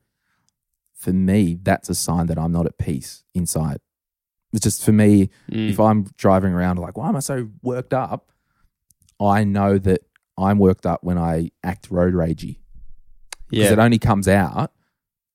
[0.95, 3.81] For me, that's a sign that I'm not at peace inside.
[4.53, 5.71] It's just for me, Mm.
[5.71, 8.33] if I'm driving around like, why am I so worked up?
[9.21, 10.01] I know that
[10.39, 12.59] I'm worked up when I act road ragey
[13.49, 14.73] because yeah, it only comes out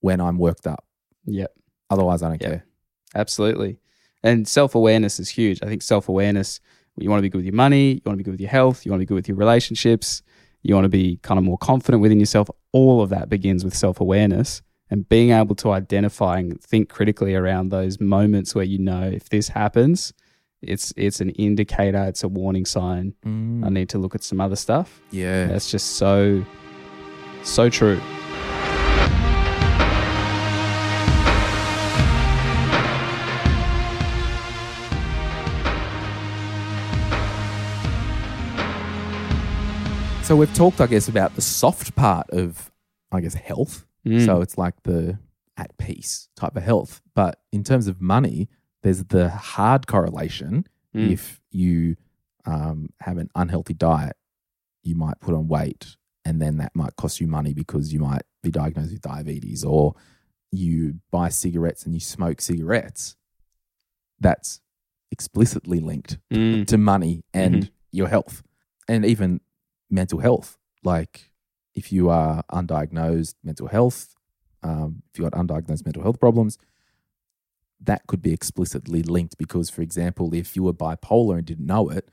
[0.02, 0.86] when I'm worked up.
[1.26, 1.48] yeah,
[1.90, 2.48] Otherwise, I don't Yeah.
[2.48, 2.66] care.
[3.14, 3.78] absolutely.
[4.24, 5.60] And self awareness is huge.
[5.64, 6.60] I think self awareness.
[6.98, 7.94] You want to be good with your money.
[7.96, 8.86] You want to be good with your health.
[8.86, 10.24] You want to be good with your relationships.
[10.64, 12.50] You want to be kind of more confident within yourself.
[12.72, 17.36] All of that begins with self awareness and being able to identify and think critically
[17.36, 20.14] around those moments where you know if this happens,
[20.62, 22.04] it's it's an indicator.
[22.06, 23.14] It's a warning sign.
[23.24, 23.72] I mm.
[23.72, 25.02] need to look at some other stuff.
[25.12, 25.46] yeah.
[25.48, 26.44] That's just so
[27.44, 28.00] so true.
[40.26, 42.72] So we've talked, I guess, about the soft part of,
[43.12, 43.86] I guess, health.
[44.08, 44.26] Mm.
[44.26, 45.20] So it's like the
[45.56, 47.00] at peace type of health.
[47.14, 48.50] But in terms of money,
[48.82, 50.66] there's the hard correlation.
[50.96, 51.12] Mm.
[51.12, 51.96] If you
[52.46, 54.18] um, have an unhealthy diet,
[54.82, 58.24] you might put on weight, and then that might cost you money because you might
[58.42, 59.94] be diagnosed with diabetes, or
[60.52, 63.16] you buy cigarettes and you smoke cigarettes.
[64.20, 64.60] That's
[65.12, 66.66] explicitly linked Mm.
[66.66, 68.42] to money and your health,
[68.88, 69.40] and even
[69.90, 70.58] mental health.
[70.84, 71.32] Like
[71.74, 74.14] if you are undiagnosed mental health,
[74.64, 76.58] um, if you've got undiagnosed mental health problems,
[77.82, 81.90] that could be explicitly linked because, for example, if you were bipolar and didn't know
[81.90, 82.10] it,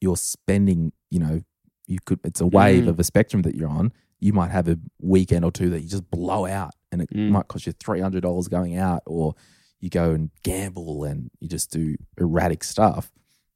[0.00, 1.40] you're spending, you know,
[1.86, 2.88] you could, it's a wave Mm.
[2.88, 3.92] of a spectrum that you're on.
[4.20, 7.30] You might have a weekend or two that you just blow out and it Mm.
[7.30, 9.34] might cost you $300 going out, or
[9.80, 13.10] you go and gamble and you just do erratic stuff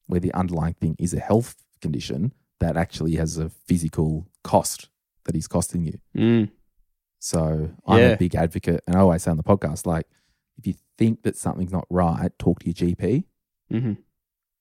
[0.07, 4.88] where the underlying thing is a health condition that actually has a physical cost
[5.25, 5.99] that he's costing you.
[6.16, 6.51] Mm.
[7.19, 8.09] So I'm Yeah.
[8.12, 10.07] a big advocate, and I always say on the podcast, like,
[10.59, 13.25] if you think that something's not right, talk to your GP
[13.71, 13.92] hmm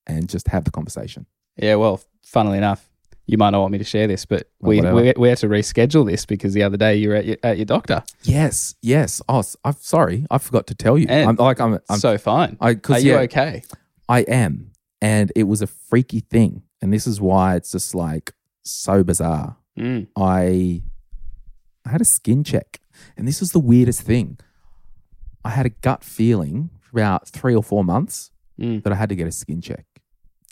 [0.07, 1.25] and just have the conversation.
[1.57, 2.89] Yeah, well, funnily enough,
[3.27, 4.95] you might not want me to share this, but Well, we, whatever.
[5.01, 7.57] we we had to reschedule this because the other day you were at your, at
[7.57, 8.03] your doctor.
[8.23, 9.21] Yes, yes.
[9.29, 11.07] Oh, I'm sorry, I forgot to tell you.
[11.09, 12.57] And I'm like, I'm, I'm so fine.
[12.59, 13.63] I Are because you yeah, okay?
[14.09, 18.31] I am, and it was a freaky thing, and this is why it's just like
[18.63, 19.57] so bizarre.
[19.77, 20.05] Mm.
[20.15, 20.83] I
[21.83, 22.79] I had a skin check,
[23.17, 24.37] and this was the weirdest thing.
[25.43, 28.83] I had a gut feeling for about three or four months Mm.
[28.83, 29.85] that I had to get a skin check.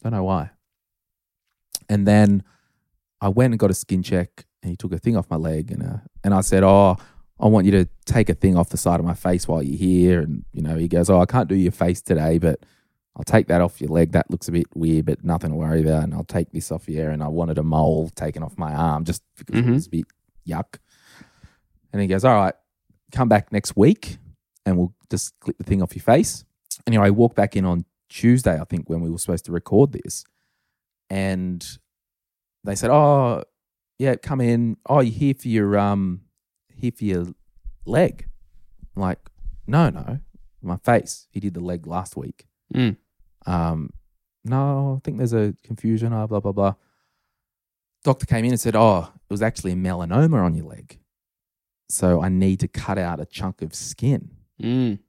[0.02, 0.50] Don't know why.
[1.88, 2.44] And then
[3.22, 5.72] I went and got a skin check, and he took a thing off my leg,
[5.72, 6.98] and uh, and I said, "Oh,
[7.40, 9.78] I want you to take a thing off the side of my face while you're
[9.78, 12.60] here." And you know, he goes, "Oh, I can't do your face today, but
[13.16, 14.12] I'll take that off your leg.
[14.14, 16.04] That looks a bit weird, but nothing to worry about.
[16.04, 19.04] And I'll take this off your And I wanted a mole taken off my arm
[19.06, 19.74] just because it Mhm.
[19.74, 20.06] was a bit
[20.48, 20.80] yuck.
[21.92, 22.56] And he goes, All right,
[23.12, 24.18] come back next week
[24.66, 26.44] and we'll just clip the thing off your face.
[26.88, 29.92] Anyway, I walked back in on Tuesday, I think, when we were supposed to record
[29.92, 30.26] this.
[31.10, 31.64] And
[32.64, 33.44] they said, Oh,
[34.00, 34.78] yeah, come in.
[34.88, 36.22] Oh, you're here for your um
[36.76, 37.26] here for your
[37.86, 38.28] leg.
[38.96, 39.20] I'm like,
[39.68, 40.20] no, no,
[40.64, 41.28] my face.
[41.32, 42.48] He did the leg last week.
[42.74, 42.98] Mm.
[43.46, 43.90] Um,
[44.46, 46.14] no, I think there's a confusion.
[46.14, 46.74] Oh, blah blah blah.
[48.04, 51.00] Doctor came in and said, "Oh, it was actually a melanoma on your leg,
[51.90, 55.00] so I need to cut out a chunk of skin." Mm.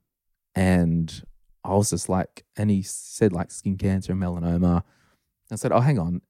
[0.55, 1.25] And
[1.65, 4.83] I was just like, and he said like skin cancer and melanoma.
[5.51, 6.21] I said, "Oh, hang on."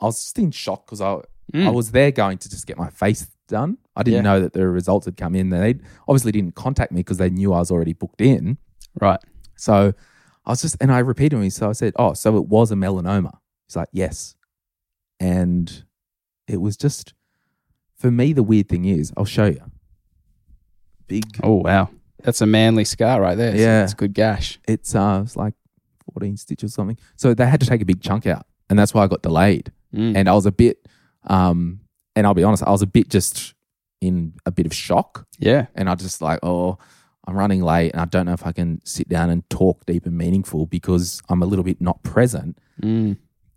[0.00, 1.20] I was just in shock because I
[1.52, 1.66] Mm.
[1.66, 3.76] I was there going to just get my face done.
[3.94, 4.32] I didn't Yeah.
[4.32, 5.50] know that the results had come in.
[5.50, 5.74] They
[6.08, 8.56] obviously didn't contact me because they knew I was already booked in.
[8.98, 9.20] right.
[9.54, 9.92] So
[10.46, 11.50] I was just, and I repeated to him.
[11.50, 14.36] So I said, "Oh, so it was a melanoma." He's like, "Yes,"
[15.18, 15.84] and
[16.46, 17.14] it was just
[17.96, 18.32] for me.
[18.32, 19.62] The weird thing is, I'll show you.
[21.06, 21.24] Big.
[21.42, 21.90] Oh wow,
[22.22, 23.56] that's a manly scar right there.
[23.56, 23.84] Yeah.
[23.84, 24.58] it's a good gash.
[24.68, 25.54] It's uh, it's like
[26.12, 26.98] fourteen stitches or something.
[27.16, 29.72] So they had to take a big chunk out, and that's why I got delayed.
[29.94, 30.16] Mm.
[30.16, 30.86] And I was a bit,
[31.24, 31.80] um,
[32.16, 33.54] and I'll be honest, I was a bit just
[34.00, 35.26] in a bit of shock.
[35.38, 35.66] yeah.
[35.74, 36.78] and I just like, oh,
[37.26, 40.04] I'm running late, and I don't know if I can sit down and talk deep
[40.06, 42.58] and meaningful because I'm a little bit not present.
[42.82, 43.16] Mm.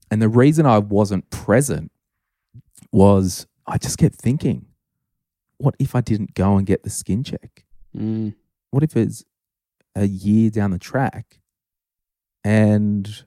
[0.10, 1.92] And the reason I wasn't present
[2.92, 4.68] was I just kept thinking,
[5.58, 7.66] what if I didn't go and get the skin check?
[7.96, 8.36] Mm.
[8.72, 9.26] What if it's
[9.96, 11.40] a year down the track
[12.44, 13.24] and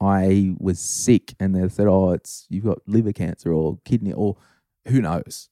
[0.00, 4.36] I was sick and they said, oh, it's you've got liver cancer or kidney or
[4.88, 5.50] who knows?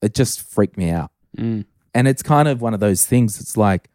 [0.00, 1.10] It just freaked me out.
[1.36, 1.64] Mm.
[1.96, 3.40] And it's kind of one of those things.
[3.40, 3.88] It's like,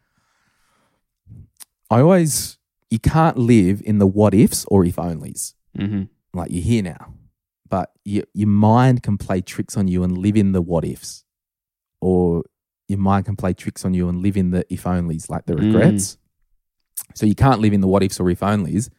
[1.90, 2.58] I always,
[2.90, 5.54] you can't live in the what ifs or if onlys.
[5.76, 6.02] hmm
[6.34, 7.14] Like you're here now,
[7.68, 11.24] but you, your mind can play tricks on you and live in the what ifs,
[12.00, 12.42] or
[12.88, 15.54] your mind can play tricks on you and live in the if onlys, like the
[15.54, 15.62] Mm.
[15.66, 16.18] regrets.
[17.14, 18.90] So you can't live in the what ifs or if onlys.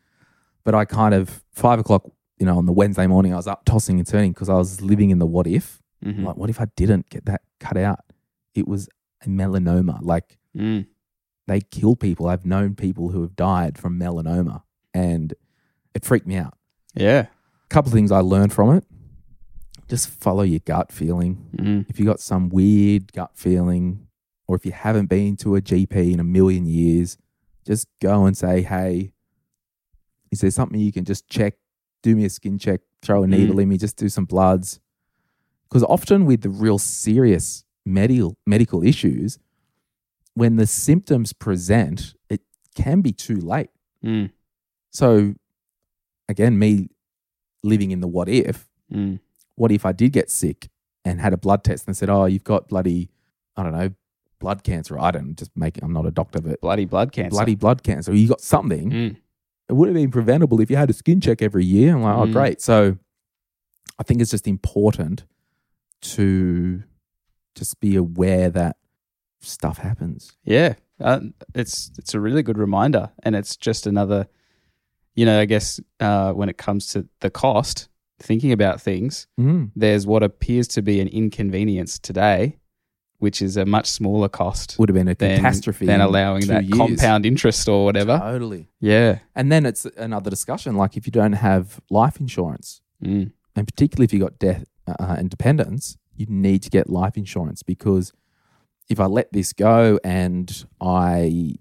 [0.64, 2.04] But I kind of five o'clock,
[2.40, 4.80] you know, on the Wednesday morning, I was up tossing and turning because I was
[4.82, 5.82] living in the what if.
[6.02, 8.00] hmm Like, what if I didn't get that cut out?
[8.54, 8.90] It was
[9.26, 10.00] a melanoma.
[10.02, 10.86] Like Mm.
[11.48, 12.28] they kill people.
[12.28, 14.64] I've known people who have died from melanoma,
[14.94, 15.34] and
[15.96, 16.58] it freaked me out.
[16.94, 17.28] Yeah.
[17.66, 18.86] A couple of things I learned from it:
[19.90, 21.50] just follow your gut feeling.
[21.58, 21.90] Mm.
[21.90, 24.08] If you got some weird gut feeling,
[24.48, 27.18] or if you haven't been to a GP in a million years,
[27.66, 29.14] just go and say, "Hey,
[30.32, 31.56] is there something you can just check?
[32.04, 32.82] Do me a skin check.
[33.02, 33.78] Throw a needle in me.
[33.78, 34.80] Just do some bloods."
[35.68, 39.40] Because often with the real serious medical medical issues,
[40.36, 42.42] when the symptoms present, it
[42.76, 43.70] can be too late.
[44.04, 44.32] Mm.
[44.92, 45.36] So,
[46.30, 46.90] again, me
[47.64, 49.20] living in the what if, Mm.
[49.56, 50.70] what if I did get sick
[51.06, 53.10] and had a blood test and said, oh, you've got bloody,
[53.56, 53.92] I don't know,
[54.40, 55.00] blood cancer.
[55.00, 57.30] I don't just make I'm not a doctor, but Bloody blood cancer.
[57.32, 58.14] bloody blood cancer.
[58.14, 58.90] You got something.
[58.92, 59.16] Mm.
[59.70, 61.96] It would have been preventable if you had a skin check every year.
[61.96, 62.34] I'm like, oh, Mm.
[62.34, 62.62] great.
[62.62, 62.98] So,
[64.00, 65.24] I think it's just important
[66.02, 66.84] to
[67.56, 68.78] just be aware that
[69.42, 70.32] stuff happens.
[70.44, 71.20] Yeah, uh,
[71.54, 74.28] it's it's a really good reminder, and it's just another,
[75.16, 77.90] you know, I guess uh, when it comes to the cost,
[78.20, 79.72] thinking about things, Mm.
[79.76, 82.58] there's what appears to be an inconvenience today,
[83.20, 85.86] which is a much smaller cost Would have been a than, catastrophe.
[85.86, 86.78] than allowing that years.
[86.78, 88.18] compound interest or whatever.
[88.20, 88.68] Totally.
[88.80, 89.20] Yeah.
[89.36, 90.76] And then it's another discussion.
[90.76, 93.34] Like if you don't have life insurance, Mm.
[93.56, 97.64] and particularly if you got death uh, and dependents, you need to get life insurance
[97.64, 98.14] because
[98.90, 101.56] if I let this go and I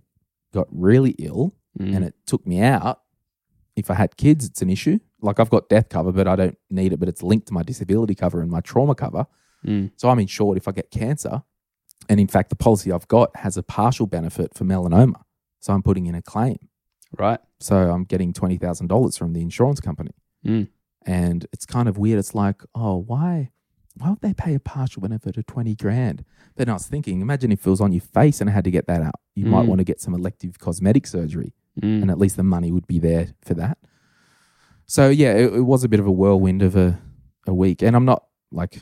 [0.53, 1.97] got really ill Mm.
[1.97, 3.01] and it took me out,
[3.77, 4.99] if I had kids, it's an issue.
[5.23, 7.63] Like I've got death cover, but I don't need it, but it's linked to my
[7.63, 9.27] disability cover and my trauma cover.
[9.65, 9.91] Mm.
[9.97, 11.43] So I'm insured if I get cancer.
[12.11, 15.23] And in fact, the policy I've got has a partial benefit for melanoma.
[15.61, 16.59] So I'm putting in a claim.
[17.19, 17.41] Right.
[17.61, 20.11] So I'm getting $20,000 from the insurance company.
[20.47, 20.69] Mm.
[21.07, 22.19] And it's kind of weird.
[22.19, 23.51] It's like, oh, why?
[23.97, 26.25] Why would they pay a partial benefit of 20 grand?
[26.57, 28.71] Then I was thinking, imagine if it was on your face and I had to
[28.71, 29.15] get that out.
[29.35, 29.69] You might Mm.
[29.69, 32.03] want to get some elective cosmetic surgery Mm.
[32.03, 33.79] and at least the money would be there for that.
[34.87, 36.99] So yeah, it, it was a bit of a whirlwind of a,
[37.47, 37.83] a week.
[37.83, 38.81] And I'm not like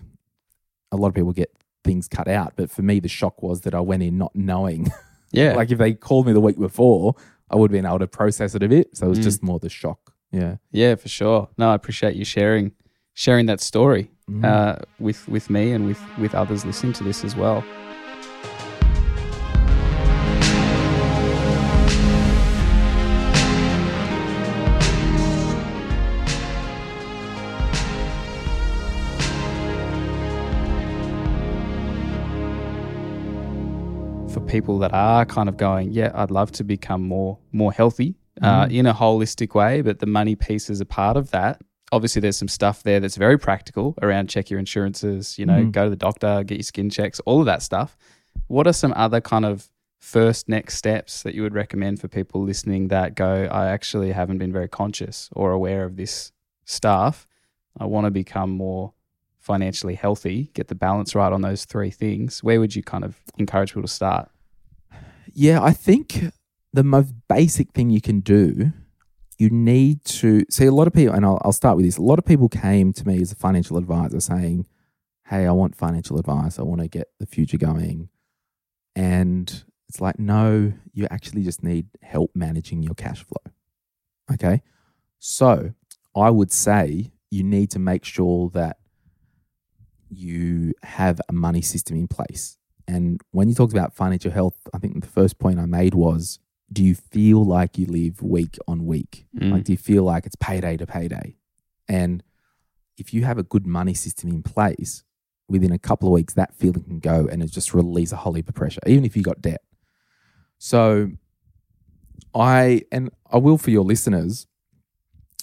[0.93, 1.51] a lot of people get
[1.85, 4.89] things cut out, but for me the shock was that I went in not knowing.
[5.33, 5.55] yeah.
[5.55, 7.15] like if they called me the week before,
[7.51, 8.97] I would have been able to process it a bit.
[8.97, 9.23] So it was Mm.
[9.25, 10.13] just more the shock.
[10.33, 10.57] Yeah.
[10.71, 11.49] yeah, for sure.
[11.59, 12.73] No, I appreciate you sharing
[13.15, 14.45] sharing that story Mhm.
[14.45, 17.65] uh, with with me and with with others listening to this as well.
[34.29, 38.15] For people that are kind of going, yeah, I'd love to become more more healthy
[38.43, 38.73] uh, Mhm.
[38.79, 41.61] in a holistic way, but the money piece is a part of that.
[41.93, 45.73] Obviously, there's some stuff there that's very practical around check your insurances, you know, Mhm.
[45.73, 47.97] go to the doctor, get your skin checks, all of that stuff.
[48.47, 52.43] What are some other kind of first next steps that you would recommend for people
[52.43, 56.33] listening that go, I actually haven't been very conscious or aware of this
[56.65, 57.27] stuff.
[57.79, 58.93] I want to become more
[59.39, 62.43] financially healthy, get the balance right on those three things.
[62.43, 64.31] Where would you kind of encourage people to start?
[65.33, 66.27] Yeah, I think
[66.73, 68.73] the most basic thing you can do,
[69.41, 71.97] you need to see a lot of people, and I'll, I'll start with this.
[71.97, 74.67] A lot of people came to me as a financial advisor saying,
[75.29, 76.59] Hey, I want financial advice.
[76.59, 78.11] I want to get the future going.
[78.95, 83.53] And it's like, no, you actually just need help managing your cash flow.
[84.33, 84.61] Okay.
[85.21, 85.73] So
[86.15, 88.79] I would say you need to make sure that
[90.11, 92.59] you have a money system in place.
[92.89, 96.40] And when you talked about financial health, I think the first point I made was
[96.73, 99.27] do you feel like you live week on week?
[99.37, 99.53] Mm.
[99.53, 101.37] Like, do you feel like it's payday to payday?
[101.89, 102.23] And
[102.97, 105.03] if you have a good money system in place,
[105.49, 108.35] within a couple of weeks, that feeling can go and it just release a whole
[108.35, 109.63] heap of pressure, even if you got debt.
[110.59, 111.11] So,
[112.35, 114.47] I, and I will for your listeners,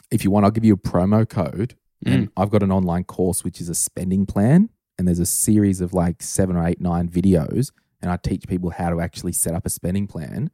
[0.10, 1.76] if you want, I'll give you a promo code.
[2.06, 4.70] And I've got an online course which is a spending plan.
[4.98, 7.72] And there's a series of like seven or eight, nine videos.
[8.02, 10.52] And I teach people how to actually set up a spending plan.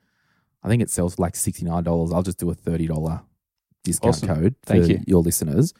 [0.63, 2.13] I think it sells for like $69.
[2.13, 3.21] I'll just do a $30
[3.83, 4.27] discount Awesome.
[4.27, 4.99] code for Thank you.
[5.05, 5.73] your listeners.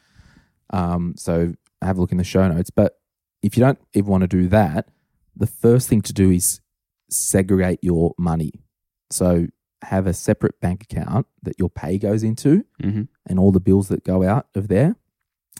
[0.70, 2.70] Um, so have a look in the show notes.
[2.70, 2.98] But
[3.42, 4.88] if you don't even want to do that,
[5.36, 6.60] the first thing to do is
[7.10, 8.52] segregate your money.
[9.10, 9.46] So
[9.82, 13.02] have a separate bank account that your pay goes into Mm-hmm.
[13.26, 14.96] and all the bills that go out of there,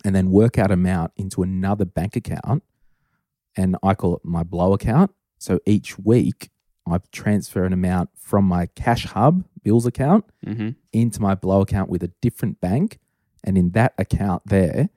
[0.05, 2.63] and then work out amount into another bank account.
[3.57, 5.13] And I call it my blow account.
[5.39, 6.51] So each week
[6.87, 10.71] I transfer an amount from my cash hub bills account Mm-hmm.
[10.93, 12.99] into my blow account with a different bank.
[13.43, 14.91] And in that account there,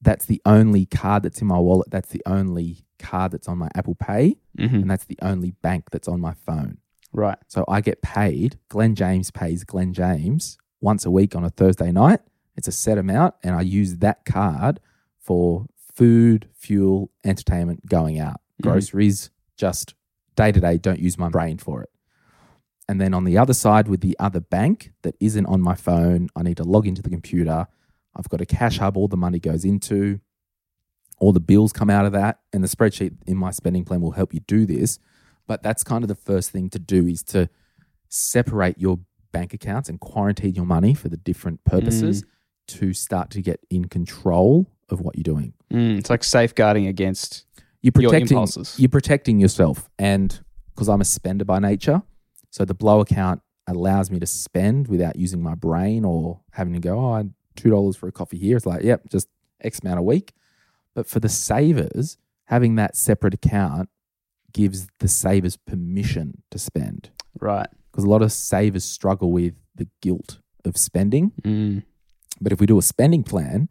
[0.00, 1.90] that's the only card that's in my wallet.
[1.90, 4.36] That's the only card that's on my Apple Pay.
[4.58, 4.74] Mm-hmm.
[4.76, 6.78] And that's the only bank that's on my phone.
[7.12, 7.38] Right.
[7.48, 8.58] So I get paid.
[8.68, 12.20] Glenn James pays Glenn James once a week on a Thursday night.
[12.56, 14.80] It's a set amount, and I use that card
[15.18, 18.64] for food, fuel, entertainment, going out, Mhm.
[18.64, 19.94] groceries, just
[20.36, 20.78] day to day.
[20.78, 21.90] Don't use my brain for it.
[22.88, 26.28] And then on the other side, with the other bank that isn't on my phone,
[26.34, 27.66] I need to log into the computer.
[28.14, 30.20] I've got a cash hub, all the money goes into,
[31.18, 32.40] all the bills come out of that.
[32.52, 34.98] And the spreadsheet in my spending plan will help you do this.
[35.46, 37.48] But that's kind of the first thing to do is to
[38.08, 38.98] separate your
[39.32, 42.24] bank accounts and quarantine your money for the different purposes
[42.68, 45.54] to start to get in control of what you're doing.
[45.72, 47.46] Mm, it's like safeguarding against
[47.82, 48.76] You're your protecting impulses.
[48.78, 50.40] you're protecting yourself and
[50.74, 52.02] because I'm a spender by nature,
[52.50, 56.80] so the blow account allows me to spend without using my brain or having to
[56.80, 58.56] go, oh, two dollars for a coffee here.
[58.56, 59.28] It's like, yep, just
[59.60, 60.32] X amount a week.
[60.94, 62.16] But for the savers,
[62.46, 63.88] having that separate account
[64.52, 67.10] gives the savers permission to spend.
[67.40, 67.68] right.
[67.90, 71.32] Because a lot of savers struggle with the guilt of spending.
[71.42, 71.82] Mm.
[72.40, 73.68] But if we do a spending plan,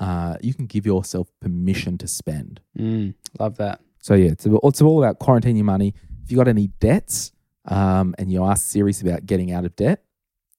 [0.00, 2.60] uh, you can give yourself permission to spend.
[2.78, 3.80] Mm, love that.
[4.00, 5.94] So yeah, it's, it's all about quarantining your money.
[6.24, 7.32] If you got any debts
[7.66, 10.04] um, and you are serious about getting out of debt,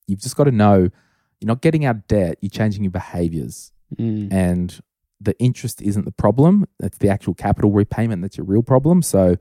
[0.08, 0.90] you've just got to know
[1.40, 2.38] you're not getting out of debt.
[2.42, 4.34] You're changing your behaviors, Mm.
[4.34, 4.80] and
[5.22, 6.66] the interest isn't the problem.
[6.82, 9.02] It's the actual capital repayment that's your real problem.
[9.02, 9.38] So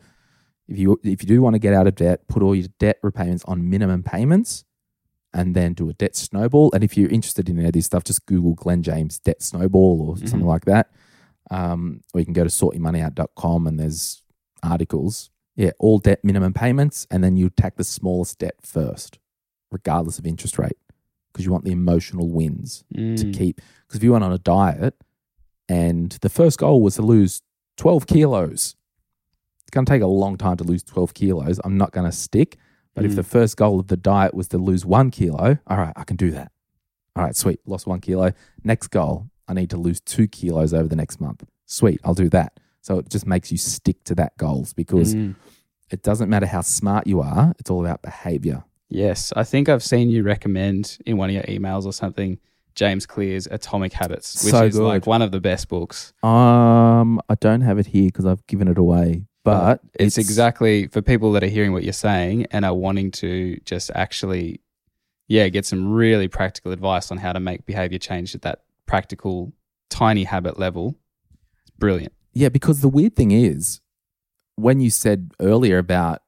[0.68, 2.98] if you if you do want to get out of debt, put all your debt
[3.02, 4.64] repayments on minimum payments,
[5.36, 6.70] and then do a debt snowball.
[6.72, 10.00] And if you're interested in any of this stuff, just Google Glenn James debt snowball
[10.08, 10.46] or something Mhm.
[10.54, 10.90] like that.
[11.50, 14.22] Um, or you can go to sortyourmoneyout.com and there's
[14.62, 15.30] articles.
[15.54, 19.18] Yeah, all debt minimum payments, and then you attack the smallest debt first,
[19.70, 20.76] regardless of interest rate,
[21.32, 23.34] because you want the emotional wins to Mm.
[23.34, 23.60] keep.
[23.86, 24.94] Because if you went on a diet
[25.68, 27.42] and the first goal was to lose
[27.76, 28.74] 12 kilos,
[29.62, 31.60] it's going to take a long time to lose 12 kilos.
[31.64, 32.56] I'm not going to stick.
[32.96, 33.16] But if Mm.
[33.16, 36.16] the first goal of the diet was to lose one kilo, all right, I can
[36.16, 36.50] do that.
[37.14, 37.60] All right, sweet.
[37.66, 38.32] Lost one kilo.
[38.64, 41.44] Next goal, I need to lose two kilos over the next month.
[41.66, 42.58] Sweet, I'll do that.
[42.80, 45.34] So it just makes you stick to that goals because Mm.
[45.90, 48.64] it doesn't matter how smart you are, it's all about behavior.
[48.88, 52.38] Yes, I think I've seen you recommend in one of your emails or something
[52.74, 56.12] James Clear's Atomic Habits, which So is like one of the best books.
[56.22, 61.00] Um, I don't have it here because I've given it away, but it's, exactly for
[61.00, 64.60] people that are hearing what you're saying and are wanting to just actually,
[65.28, 69.52] yeah, get some really practical advice on how to make behavior change at that practical,
[69.88, 70.96] tiny habit level.
[71.60, 72.12] It's brilliant.
[72.32, 73.80] Yeah, because the weird thing is,
[74.56, 76.22] when you said earlier about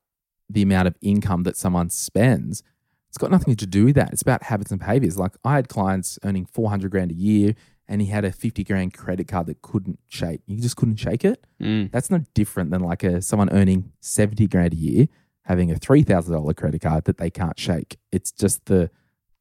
[0.48, 2.62] the amount of income that someone spends,
[3.08, 4.12] it's got nothing to do with that.
[4.12, 5.18] It's about habits and behaviors.
[5.18, 7.56] Like I had clients earning 400 grand a year
[7.88, 10.40] and he had a 50 grand credit card that couldn't shake.
[10.46, 11.44] You just couldn't shake it.
[11.60, 11.90] Mm.
[11.90, 15.08] That's no different than like a someone earning 70 grand a year
[15.48, 17.96] having a $3,000 credit card that they can't shake.
[18.12, 18.90] It's just the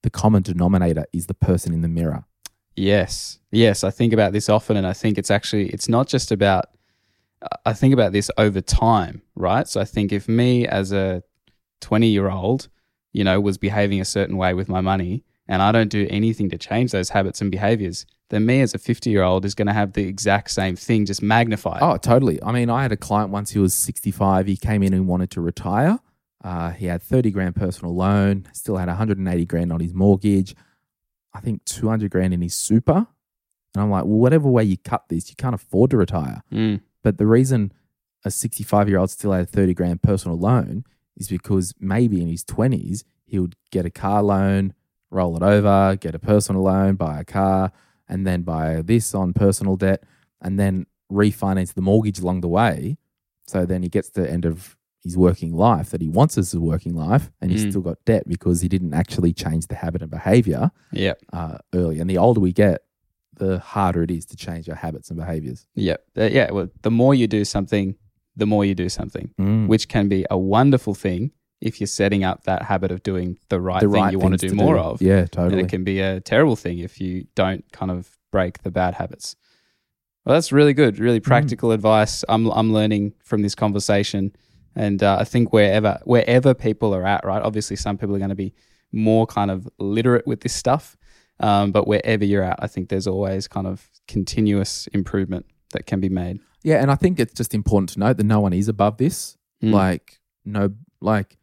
[0.03, 2.23] the common denominator is the person in the mirror.
[2.77, 3.39] Yes.
[3.51, 3.83] Yes.
[3.83, 6.65] I think about this often and I think it's actually, it's not just about,
[7.65, 9.67] I think about this over time, right?
[9.67, 11.23] So I think if me as a
[11.81, 12.69] 20 year old,
[13.11, 16.49] you know, was behaving a certain way with my money and I don't do anything
[16.49, 19.67] to change those habits and behaviors, then me as a 50 year old is going
[19.67, 21.79] to have the exact same thing, just magnified.
[21.81, 22.41] Oh, totally.
[22.43, 24.47] I mean, I had a client once, he was 65.
[24.47, 25.99] He came in and wanted to retire.
[26.43, 30.55] Uh, he had 30 grand personal loan, still had 180 grand on his mortgage,
[31.33, 33.07] I think 200 grand in his super.
[33.73, 36.41] And I'm like, well, whatever way you cut this, you can't afford to retire.
[36.51, 36.81] Mm.
[37.03, 37.73] But the reason
[38.25, 40.83] a 65 year old still had 30 grand personal loan
[41.15, 44.73] is because maybe in his 20s, he would get a car loan,
[45.09, 47.71] roll it over, get a personal loan, buy a car,
[48.09, 50.03] and then buy this on personal debt,
[50.41, 52.97] and then refinance the mortgage along the way.
[53.47, 56.53] So then he gets to the end of his working life that he wants as
[56.53, 57.69] a working life, and he's Mm.
[57.69, 61.21] still got debt because he didn't actually change the habit and behavior Yep.
[61.31, 61.99] uh, early.
[61.99, 62.81] And the older we get,
[63.35, 65.65] the harder it is to change our habits and behaviors.
[65.75, 66.03] Yep.
[66.17, 66.51] Uh, yeah.
[66.51, 67.95] Well, the more you do something,
[68.35, 69.67] the more you do something, Mm.
[69.67, 71.31] which can be a wonderful thing
[71.61, 74.39] if you're setting up that habit of doing the right the thing right you want
[74.39, 75.01] to do more of.
[75.01, 75.59] Yeah, totally.
[75.59, 78.95] And it can be a terrible thing if you don't kind of break the bad
[78.95, 79.35] habits.
[80.25, 82.23] Well, that's really good, really practical advice.
[82.27, 84.35] I'm I'm learning from this conversation,
[84.75, 87.41] and uh, I think wherever wherever people are at, right?
[87.41, 88.53] Obviously, some people are going to be
[88.91, 90.97] more kind of literate with this stuff,
[91.39, 95.99] um, but wherever you're at, I think there's always kind of continuous improvement that can
[95.99, 96.39] be made.
[96.63, 99.37] Yeah, and I think it's just important to note that no one is above this.
[99.63, 99.71] Mm.
[99.71, 101.37] Like no, like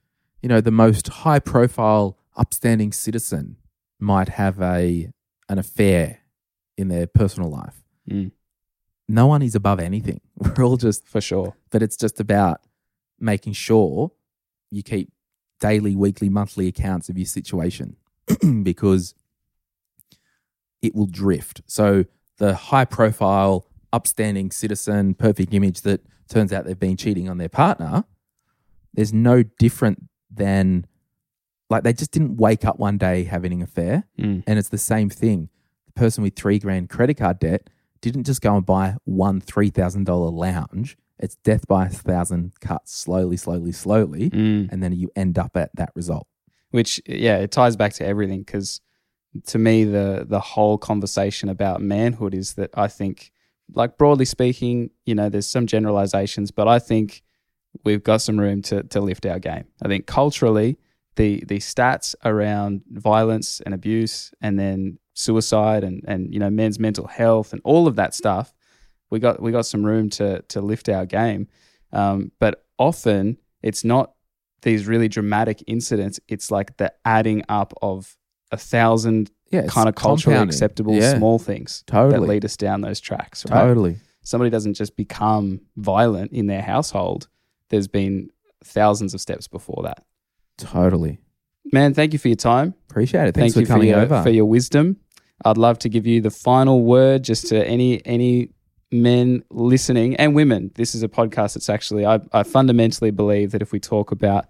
[0.44, 3.56] you know, the most high profile, upstanding citizen
[3.98, 5.10] might have a
[5.48, 6.18] an affair
[6.76, 7.82] in their personal life.
[8.10, 8.30] Mm.
[9.08, 10.20] No one is above anything.
[10.36, 11.56] We're all just, for sure.
[11.70, 12.60] but it's just about
[13.18, 14.12] making sure
[14.70, 15.12] you keep
[15.60, 17.96] daily, weekly, monthly accounts of your situation
[18.62, 19.14] because
[20.82, 21.62] it will drift.
[21.64, 22.04] So
[22.36, 27.48] the high profile, upstanding citizen, perfect image that turns out they've been cheating on their
[27.48, 28.04] partner,
[28.92, 30.86] there's no different than
[31.70, 34.04] like they just didn't wake up one day having an affair.
[34.18, 34.44] Mm.
[34.46, 35.48] And it's the same thing.
[35.86, 37.70] The person with three grand credit card debt
[38.00, 40.96] didn't just go and buy one $3,000 lounge.
[41.18, 44.30] It's death by a thousand cuts slowly, slowly, slowly.
[44.30, 44.70] Mm.
[44.70, 46.26] And then you end up at that result.
[46.70, 48.80] which yeah it ties back to everything because
[49.46, 53.30] to me the the whole conversation about manhood is that i think
[53.72, 57.22] like broadly speaking you know there's some generalizations but i think
[57.84, 60.78] we've got some room to to lift our game i think culturally
[61.16, 66.78] the the stats around violence and abuse and then suicide and and you know men's
[66.78, 68.52] mental health and all of that stuff
[69.10, 71.46] we got we got some room to to lift our game
[71.92, 74.14] um, but often it's not
[74.62, 78.16] these really dramatic incidents, it's like the adding up of
[78.50, 81.16] a thousand Yeah, kind of culturally acceptable Yeah.
[81.18, 83.60] small things that lead us down those tracks, right?
[83.60, 83.96] Totally.
[84.22, 87.28] Somebody doesn't just become violent in their household.
[87.70, 88.30] There's been
[88.62, 90.04] thousands of steps before that.
[90.58, 91.18] Totally.
[91.72, 92.74] Man, thank you for your time.
[92.90, 93.34] Appreciate it.
[93.34, 94.22] Thanks thank you for coming for your, over.
[94.22, 94.98] for your wisdom.
[95.44, 98.50] I'd love to give you the final word just to any any
[98.92, 100.70] men listening and women.
[100.74, 104.46] This is a podcast that's actually I, I fundamentally believe that if we talk about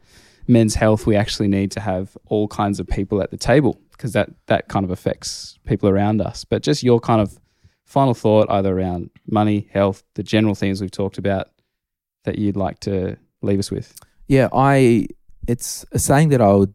[0.47, 4.13] men's health, we actually need to have all kinds of people at the table because
[4.13, 6.45] that that kind of affects people around us.
[6.45, 7.39] But just your kind of
[7.85, 11.49] final thought either around money, health, the general things we've talked about
[12.25, 13.95] that you'd like to leave us with.
[14.27, 15.07] Yeah, I
[15.47, 16.75] it's a saying that I would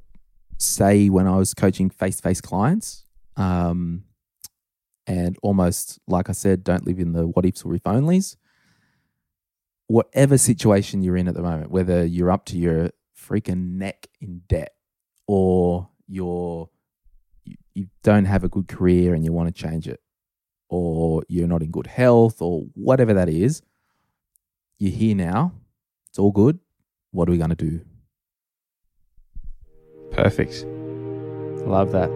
[0.57, 3.05] say when I was coaching face to face clients.
[3.35, 4.03] Um,
[5.07, 8.35] and almost like I said, don't live in the what ifs or if onlys.
[9.87, 14.41] Whatever situation you're in at the moment, whether you're up to your freaking neck in
[14.47, 14.73] debt
[15.25, 16.69] or you're
[17.43, 19.99] you, you don't have a good career and you want to change it,
[20.69, 23.63] or you're not in good health, or whatever that is,
[24.79, 25.53] you're here now.
[26.09, 26.59] It's all good.
[27.11, 27.81] What are we going to do?
[30.11, 30.65] Perfect.
[31.65, 32.09] Love that.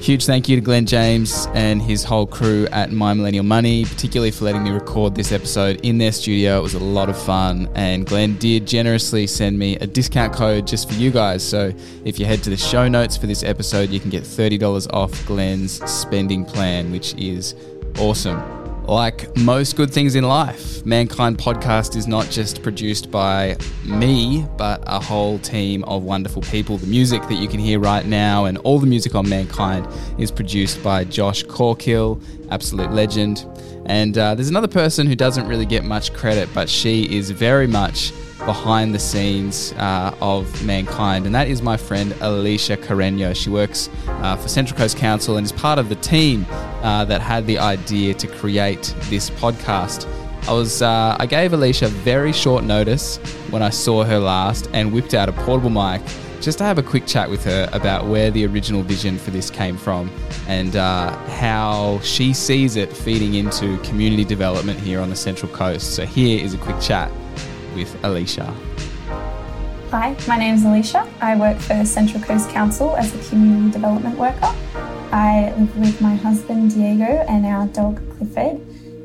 [0.00, 4.32] Huge thank you to Glenn James and his whole crew at My Millennial Money, particularly
[4.32, 6.58] for letting me record this episode in their studio.
[6.58, 7.68] It was a lot of fun.
[7.76, 11.48] And Glenn did generously send me a discount code just for you guys.
[11.48, 11.72] So
[12.04, 15.24] if you head to the show notes for this episode, you can get $30 off
[15.24, 17.54] Glenn's spending plan, which is
[17.98, 18.61] awesome.
[18.86, 24.82] Like most good things in life, Mankind Podcast is not just produced by me, but
[24.86, 26.78] a whole team of wonderful people.
[26.78, 29.86] The music that you can hear right now and all the music on Mankind
[30.18, 32.20] is produced by Josh Corkill,
[32.50, 33.46] absolute legend.
[33.86, 37.66] And uh, there's another person who doesn't really get much credit, but she is very
[37.66, 38.12] much
[38.44, 43.34] behind the scenes uh, of mankind, and that is my friend Alicia Carreño.
[43.36, 47.20] She works uh, for Central Coast Council and is part of the team uh, that
[47.20, 50.08] had the idea to create this podcast.
[50.48, 53.18] I was uh, I gave Alicia very short notice
[53.50, 56.02] when I saw her last and whipped out a portable mic
[56.42, 59.48] just to have a quick chat with her about where the original vision for this
[59.48, 60.10] came from
[60.48, 65.94] and uh, how she sees it feeding into community development here on the Central Coast.
[65.94, 67.12] So here is a quick chat
[67.76, 68.52] with Alicia.
[69.92, 71.08] Hi, my name is Alicia.
[71.20, 74.52] I work for Central Coast Council as a community development worker.
[75.12, 78.60] I live with my husband Diego and our dog Clifford,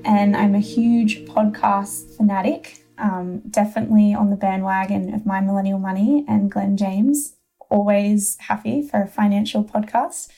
[0.05, 2.81] and I'm a huge podcast fanatic.
[2.97, 7.35] Um, definitely on the bandwagon of My Millennial Money and Glenn James.
[7.69, 10.29] Always happy for a financial podcast.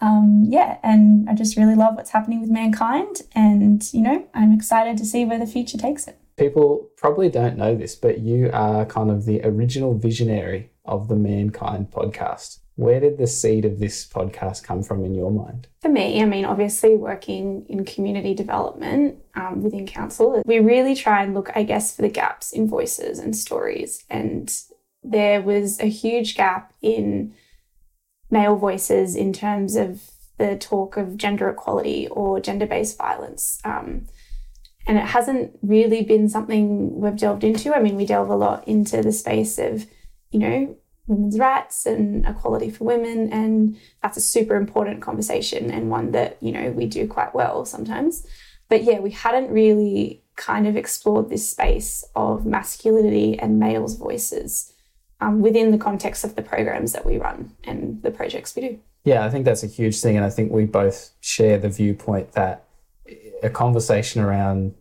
[0.00, 4.52] Um, yeah, and I just really love what's happening with mankind, and you know, I'm
[4.52, 6.18] excited to see where the future takes it.
[6.38, 11.16] People probably don't know this, but you are kind of the original visionary of the
[11.16, 12.60] Mankind podcast.
[12.80, 15.68] Where did the seed of this podcast come from in your mind?
[15.82, 21.22] For me, I mean, obviously working in community development um, within council, we really try
[21.22, 24.02] and look, I guess, for the gaps in voices and stories.
[24.08, 24.50] And
[25.02, 27.34] there was a huge gap in
[28.30, 33.60] male voices in terms of the talk of gender equality or gender based violence.
[33.62, 34.06] Um,
[34.86, 37.74] and it hasn't really been something we've delved into.
[37.74, 39.84] I mean, we delve a lot into the space of,
[40.30, 40.76] you know,
[41.06, 43.32] women's rights and equality for women.
[43.32, 47.64] And that's a super important conversation and one that, you know, we do quite well
[47.64, 48.26] sometimes.
[48.68, 54.72] But yeah, we hadn't really kind of explored this space of masculinity and males' voices
[55.20, 58.78] um, within the context of the programs that we run and the projects we do.
[59.04, 60.16] Yeah, I think that's a huge thing.
[60.16, 62.64] And I think we both share the viewpoint that
[63.42, 64.74] a conversation around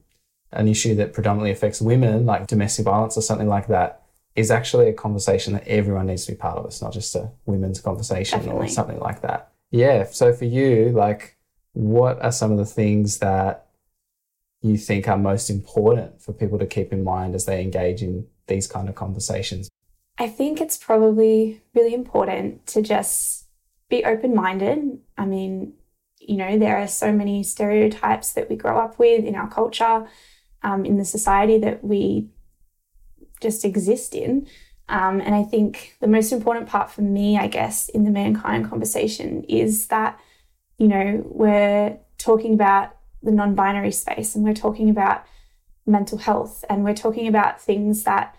[0.52, 4.04] an issue that predominantly affects women, like domestic violence or something like that,
[4.36, 6.66] is actually a conversation that everyone needs to be part of.
[6.66, 8.68] It's not just a women's conversation Definitely.
[8.68, 9.52] or something like that.
[9.72, 10.06] Yeah.
[10.06, 11.38] So for you, like,
[11.74, 13.68] what are some of the things that
[14.62, 18.28] you think are most important for people to keep in mind as they engage in
[18.48, 19.70] these kind of conversations?
[20.18, 23.46] I think it's probably really important to just
[23.90, 25.00] be open minded.
[25.18, 25.74] I mean,
[26.20, 30.08] you know, there are so many stereotypes that we grow up with in our culture,
[30.62, 32.28] um, in the society that we
[33.40, 34.48] just exist in.
[34.90, 38.70] Um, and I think the most important part for me, I guess, in the mankind
[38.70, 40.20] conversation is that,
[40.78, 45.24] you know, we're talking about the non binary space and we're talking about
[45.86, 48.36] mental health and we're talking about things that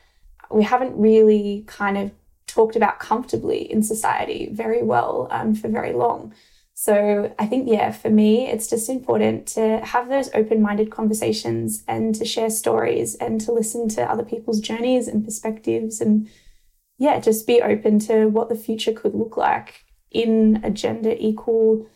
[0.50, 2.10] we haven't really kind of
[2.46, 6.34] talked about comfortably in society very well um, for very long.
[6.80, 11.84] So I think, yeah, for me, it's just important to have those open minded conversations
[11.86, 16.00] and to share stories and to listen to other people's journeys and perspectives.
[16.00, 16.30] And
[16.96, 21.86] yeah, just be open to what the future could look like in a gender equal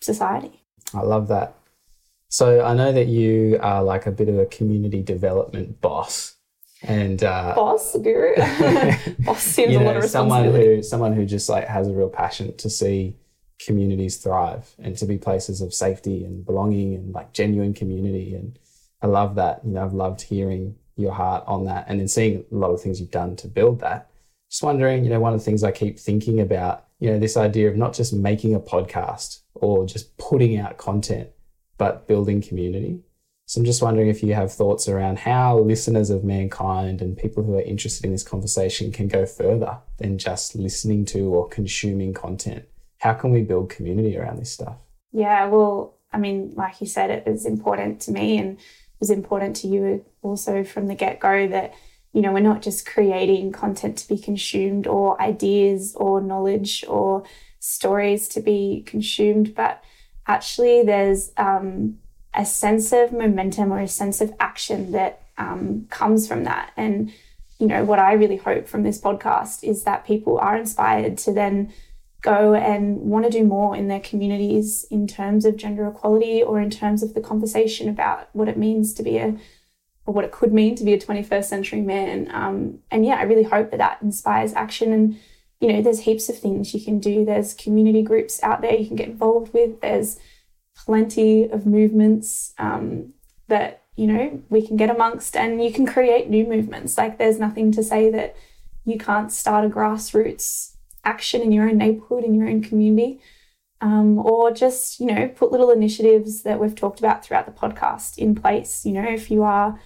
[0.00, 0.62] society.
[0.94, 1.56] I love that.
[2.28, 6.36] So I know that you are like a bit of a community development boss.
[6.84, 8.36] And uh, boss guru,
[9.24, 11.92] boss seems you a lot know, of someone who someone who just like has a
[11.92, 13.16] real passion to see
[13.66, 18.34] communities thrive and to be places of safety and belonging and like genuine community.
[18.34, 18.58] And
[19.02, 19.60] I love that.
[19.64, 22.80] You know, I've loved hearing your heart on that and then seeing a lot of
[22.80, 24.10] things you've done to build that.
[24.50, 27.36] Just wondering, you know, one of the things I keep thinking about, you know, this
[27.36, 31.30] idea of not just making a podcast or just putting out content,
[31.78, 33.00] but building community.
[33.46, 37.42] So I'm just wondering if you have thoughts around how listeners of mankind and people
[37.42, 42.14] who are interested in this conversation can go further than just listening to or consuming
[42.14, 42.64] content.
[43.00, 44.76] How can we build community around this stuff?
[45.12, 49.10] Yeah, well, I mean, like you said, it was important to me and it was
[49.10, 51.74] important to you also from the get go that,
[52.12, 57.24] you know, we're not just creating content to be consumed or ideas or knowledge or
[57.58, 59.82] stories to be consumed, but
[60.26, 61.98] actually there's um,
[62.34, 66.72] a sense of momentum or a sense of action that um, comes from that.
[66.76, 67.12] And,
[67.58, 71.32] you know, what I really hope from this podcast is that people are inspired to
[71.32, 71.72] then
[72.22, 76.60] go and want to do more in their communities in terms of gender equality or
[76.60, 79.36] in terms of the conversation about what it means to be a
[80.06, 82.28] or what it could mean to be a 21st century man.
[82.32, 85.18] Um, and yeah i really hope that that inspires action and
[85.60, 87.24] you know there's heaps of things you can do.
[87.24, 89.80] There's community groups out there you can get involved with.
[89.80, 90.18] There's
[90.74, 93.12] plenty of movements um,
[93.48, 96.96] that you know we can get amongst and you can create new movements.
[96.96, 98.34] Like there's nothing to say that
[98.84, 100.69] you can't start a grassroots
[101.04, 103.20] action in your own neighborhood, in your own community,
[103.80, 108.18] um, or just, you know, put little initiatives that we've talked about throughout the podcast
[108.18, 108.84] in place.
[108.84, 109.80] You know, if you are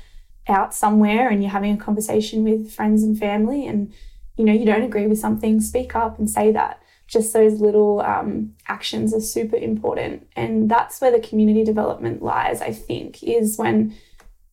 [0.48, 3.92] out somewhere and you're having a conversation with friends and family and,
[4.36, 6.80] you know, you don't agree with something, speak up and say that.
[7.06, 10.26] Just those little um, actions are super important.
[10.34, 13.94] And that's where the community development lies, I think, is when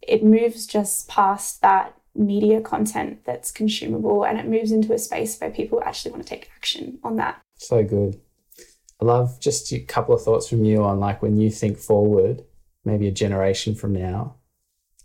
[0.02, 5.40] it moves just past that media content that's consumable and it moves into a space
[5.40, 7.42] where people actually want to take action on that.
[7.58, 8.20] So good.
[9.02, 12.44] I love just a couple of thoughts from you on like when you think forward,
[12.86, 14.36] maybe a generation from now,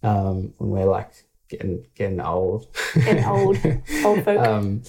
[0.03, 1.13] um, when we're like
[1.49, 3.57] getting getting old, Getting old,
[4.05, 4.39] old folk.
[4.39, 4.83] um,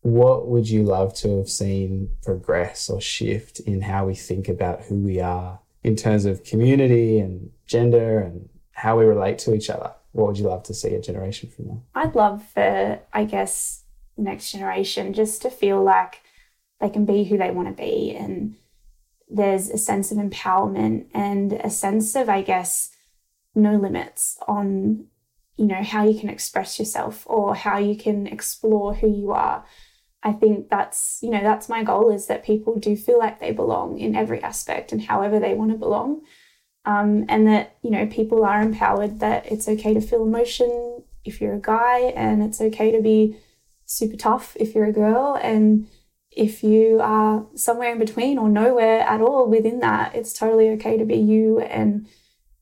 [0.00, 4.82] what would you love to have seen progress or shift in how we think about
[4.82, 9.68] who we are in terms of community and gender and how we relate to each
[9.68, 9.92] other?
[10.16, 11.82] What would you love to see a generation from now?
[11.94, 13.84] I'd love for, I guess,
[14.16, 16.22] next generation just to feel like
[16.80, 18.16] they can be who they want to be.
[18.16, 18.56] And
[19.28, 22.92] there's a sense of empowerment and a sense of, I guess,
[23.54, 25.04] no limits on,
[25.58, 29.66] you know, how you can express yourself or how you can explore who you are.
[30.22, 33.52] I think that's, you know, that's my goal is that people do feel like they
[33.52, 36.22] belong in every aspect and however they want to belong.
[36.86, 41.40] Um, and that you know people are empowered that it's okay to feel emotion if
[41.40, 43.36] you're a guy and it's okay to be
[43.86, 45.88] super tough if you're a girl and
[46.30, 50.96] if you are somewhere in between or nowhere at all within that it's totally okay
[50.96, 52.06] to be you and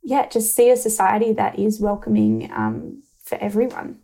[0.03, 3.99] yeah just see a society that is welcoming um, for everyone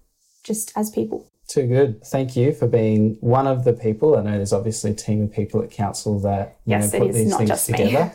[0.44, 2.04] just as people Too good.
[2.04, 4.16] Thank you for being one of the people.
[4.16, 7.12] I know there's obviously a team of people at council that you Yes, know, put
[7.12, 7.76] these not things just me.
[7.78, 8.12] together.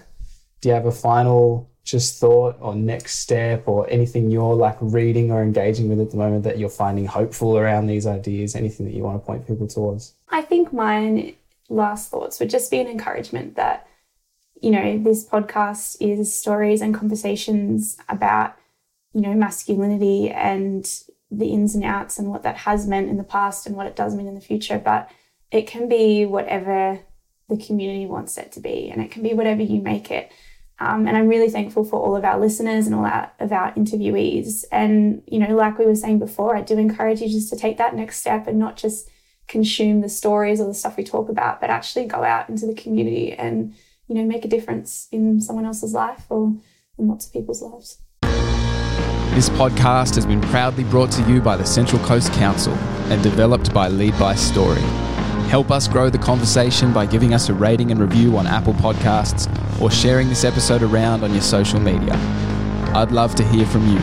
[0.61, 5.31] Do you have a final just thought or next step or anything you're like reading
[5.31, 8.55] or engaging with at the moment that you're finding hopeful around these ideas?
[8.55, 10.15] Anything that you want to point people towards?
[10.29, 11.36] I think mine
[11.69, 13.88] last thoughts would just be an encouragement that,
[14.61, 18.55] you know, this podcast is stories and conversations about,
[19.13, 20.91] you know, masculinity and
[21.29, 23.95] the ins and outs and what that has meant in the past and what it
[23.95, 24.79] does mean in the future.
[24.79, 25.09] But
[25.51, 26.99] it can be whatever
[27.47, 30.31] the community wants it to be, and it can be whatever you make it.
[30.80, 33.71] Um, and I'm really thankful for all of our listeners and all our, of our
[33.73, 34.65] interviewees.
[34.71, 37.78] And, you know, like we were saying before, I do encourage you just to take
[37.78, 39.09] that next step and not just
[39.47, 42.73] consume the stories or the stuff we talk about, but actually go out into the
[42.73, 43.73] community and,
[44.07, 46.57] you know, make a difference in someone else's life or
[46.97, 47.99] in lots of people's lives.
[49.34, 52.73] This podcast has been proudly brought to you by the Central Coast Council
[53.09, 54.82] and developed by Lead by Story.
[55.55, 59.47] Help us grow the conversation by giving us a rating and review on Apple Podcasts
[59.79, 62.13] or sharing this episode around on your social media.
[62.93, 63.99] I'd love to hear from you.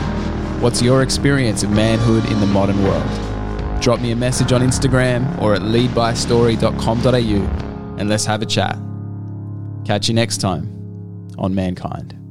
[0.62, 3.82] What's your experience of manhood in the modern world?
[3.82, 8.78] Drop me a message on Instagram or at leadbystory.com.au and let's have a chat.
[9.84, 12.21] Catch you next time on Mankind.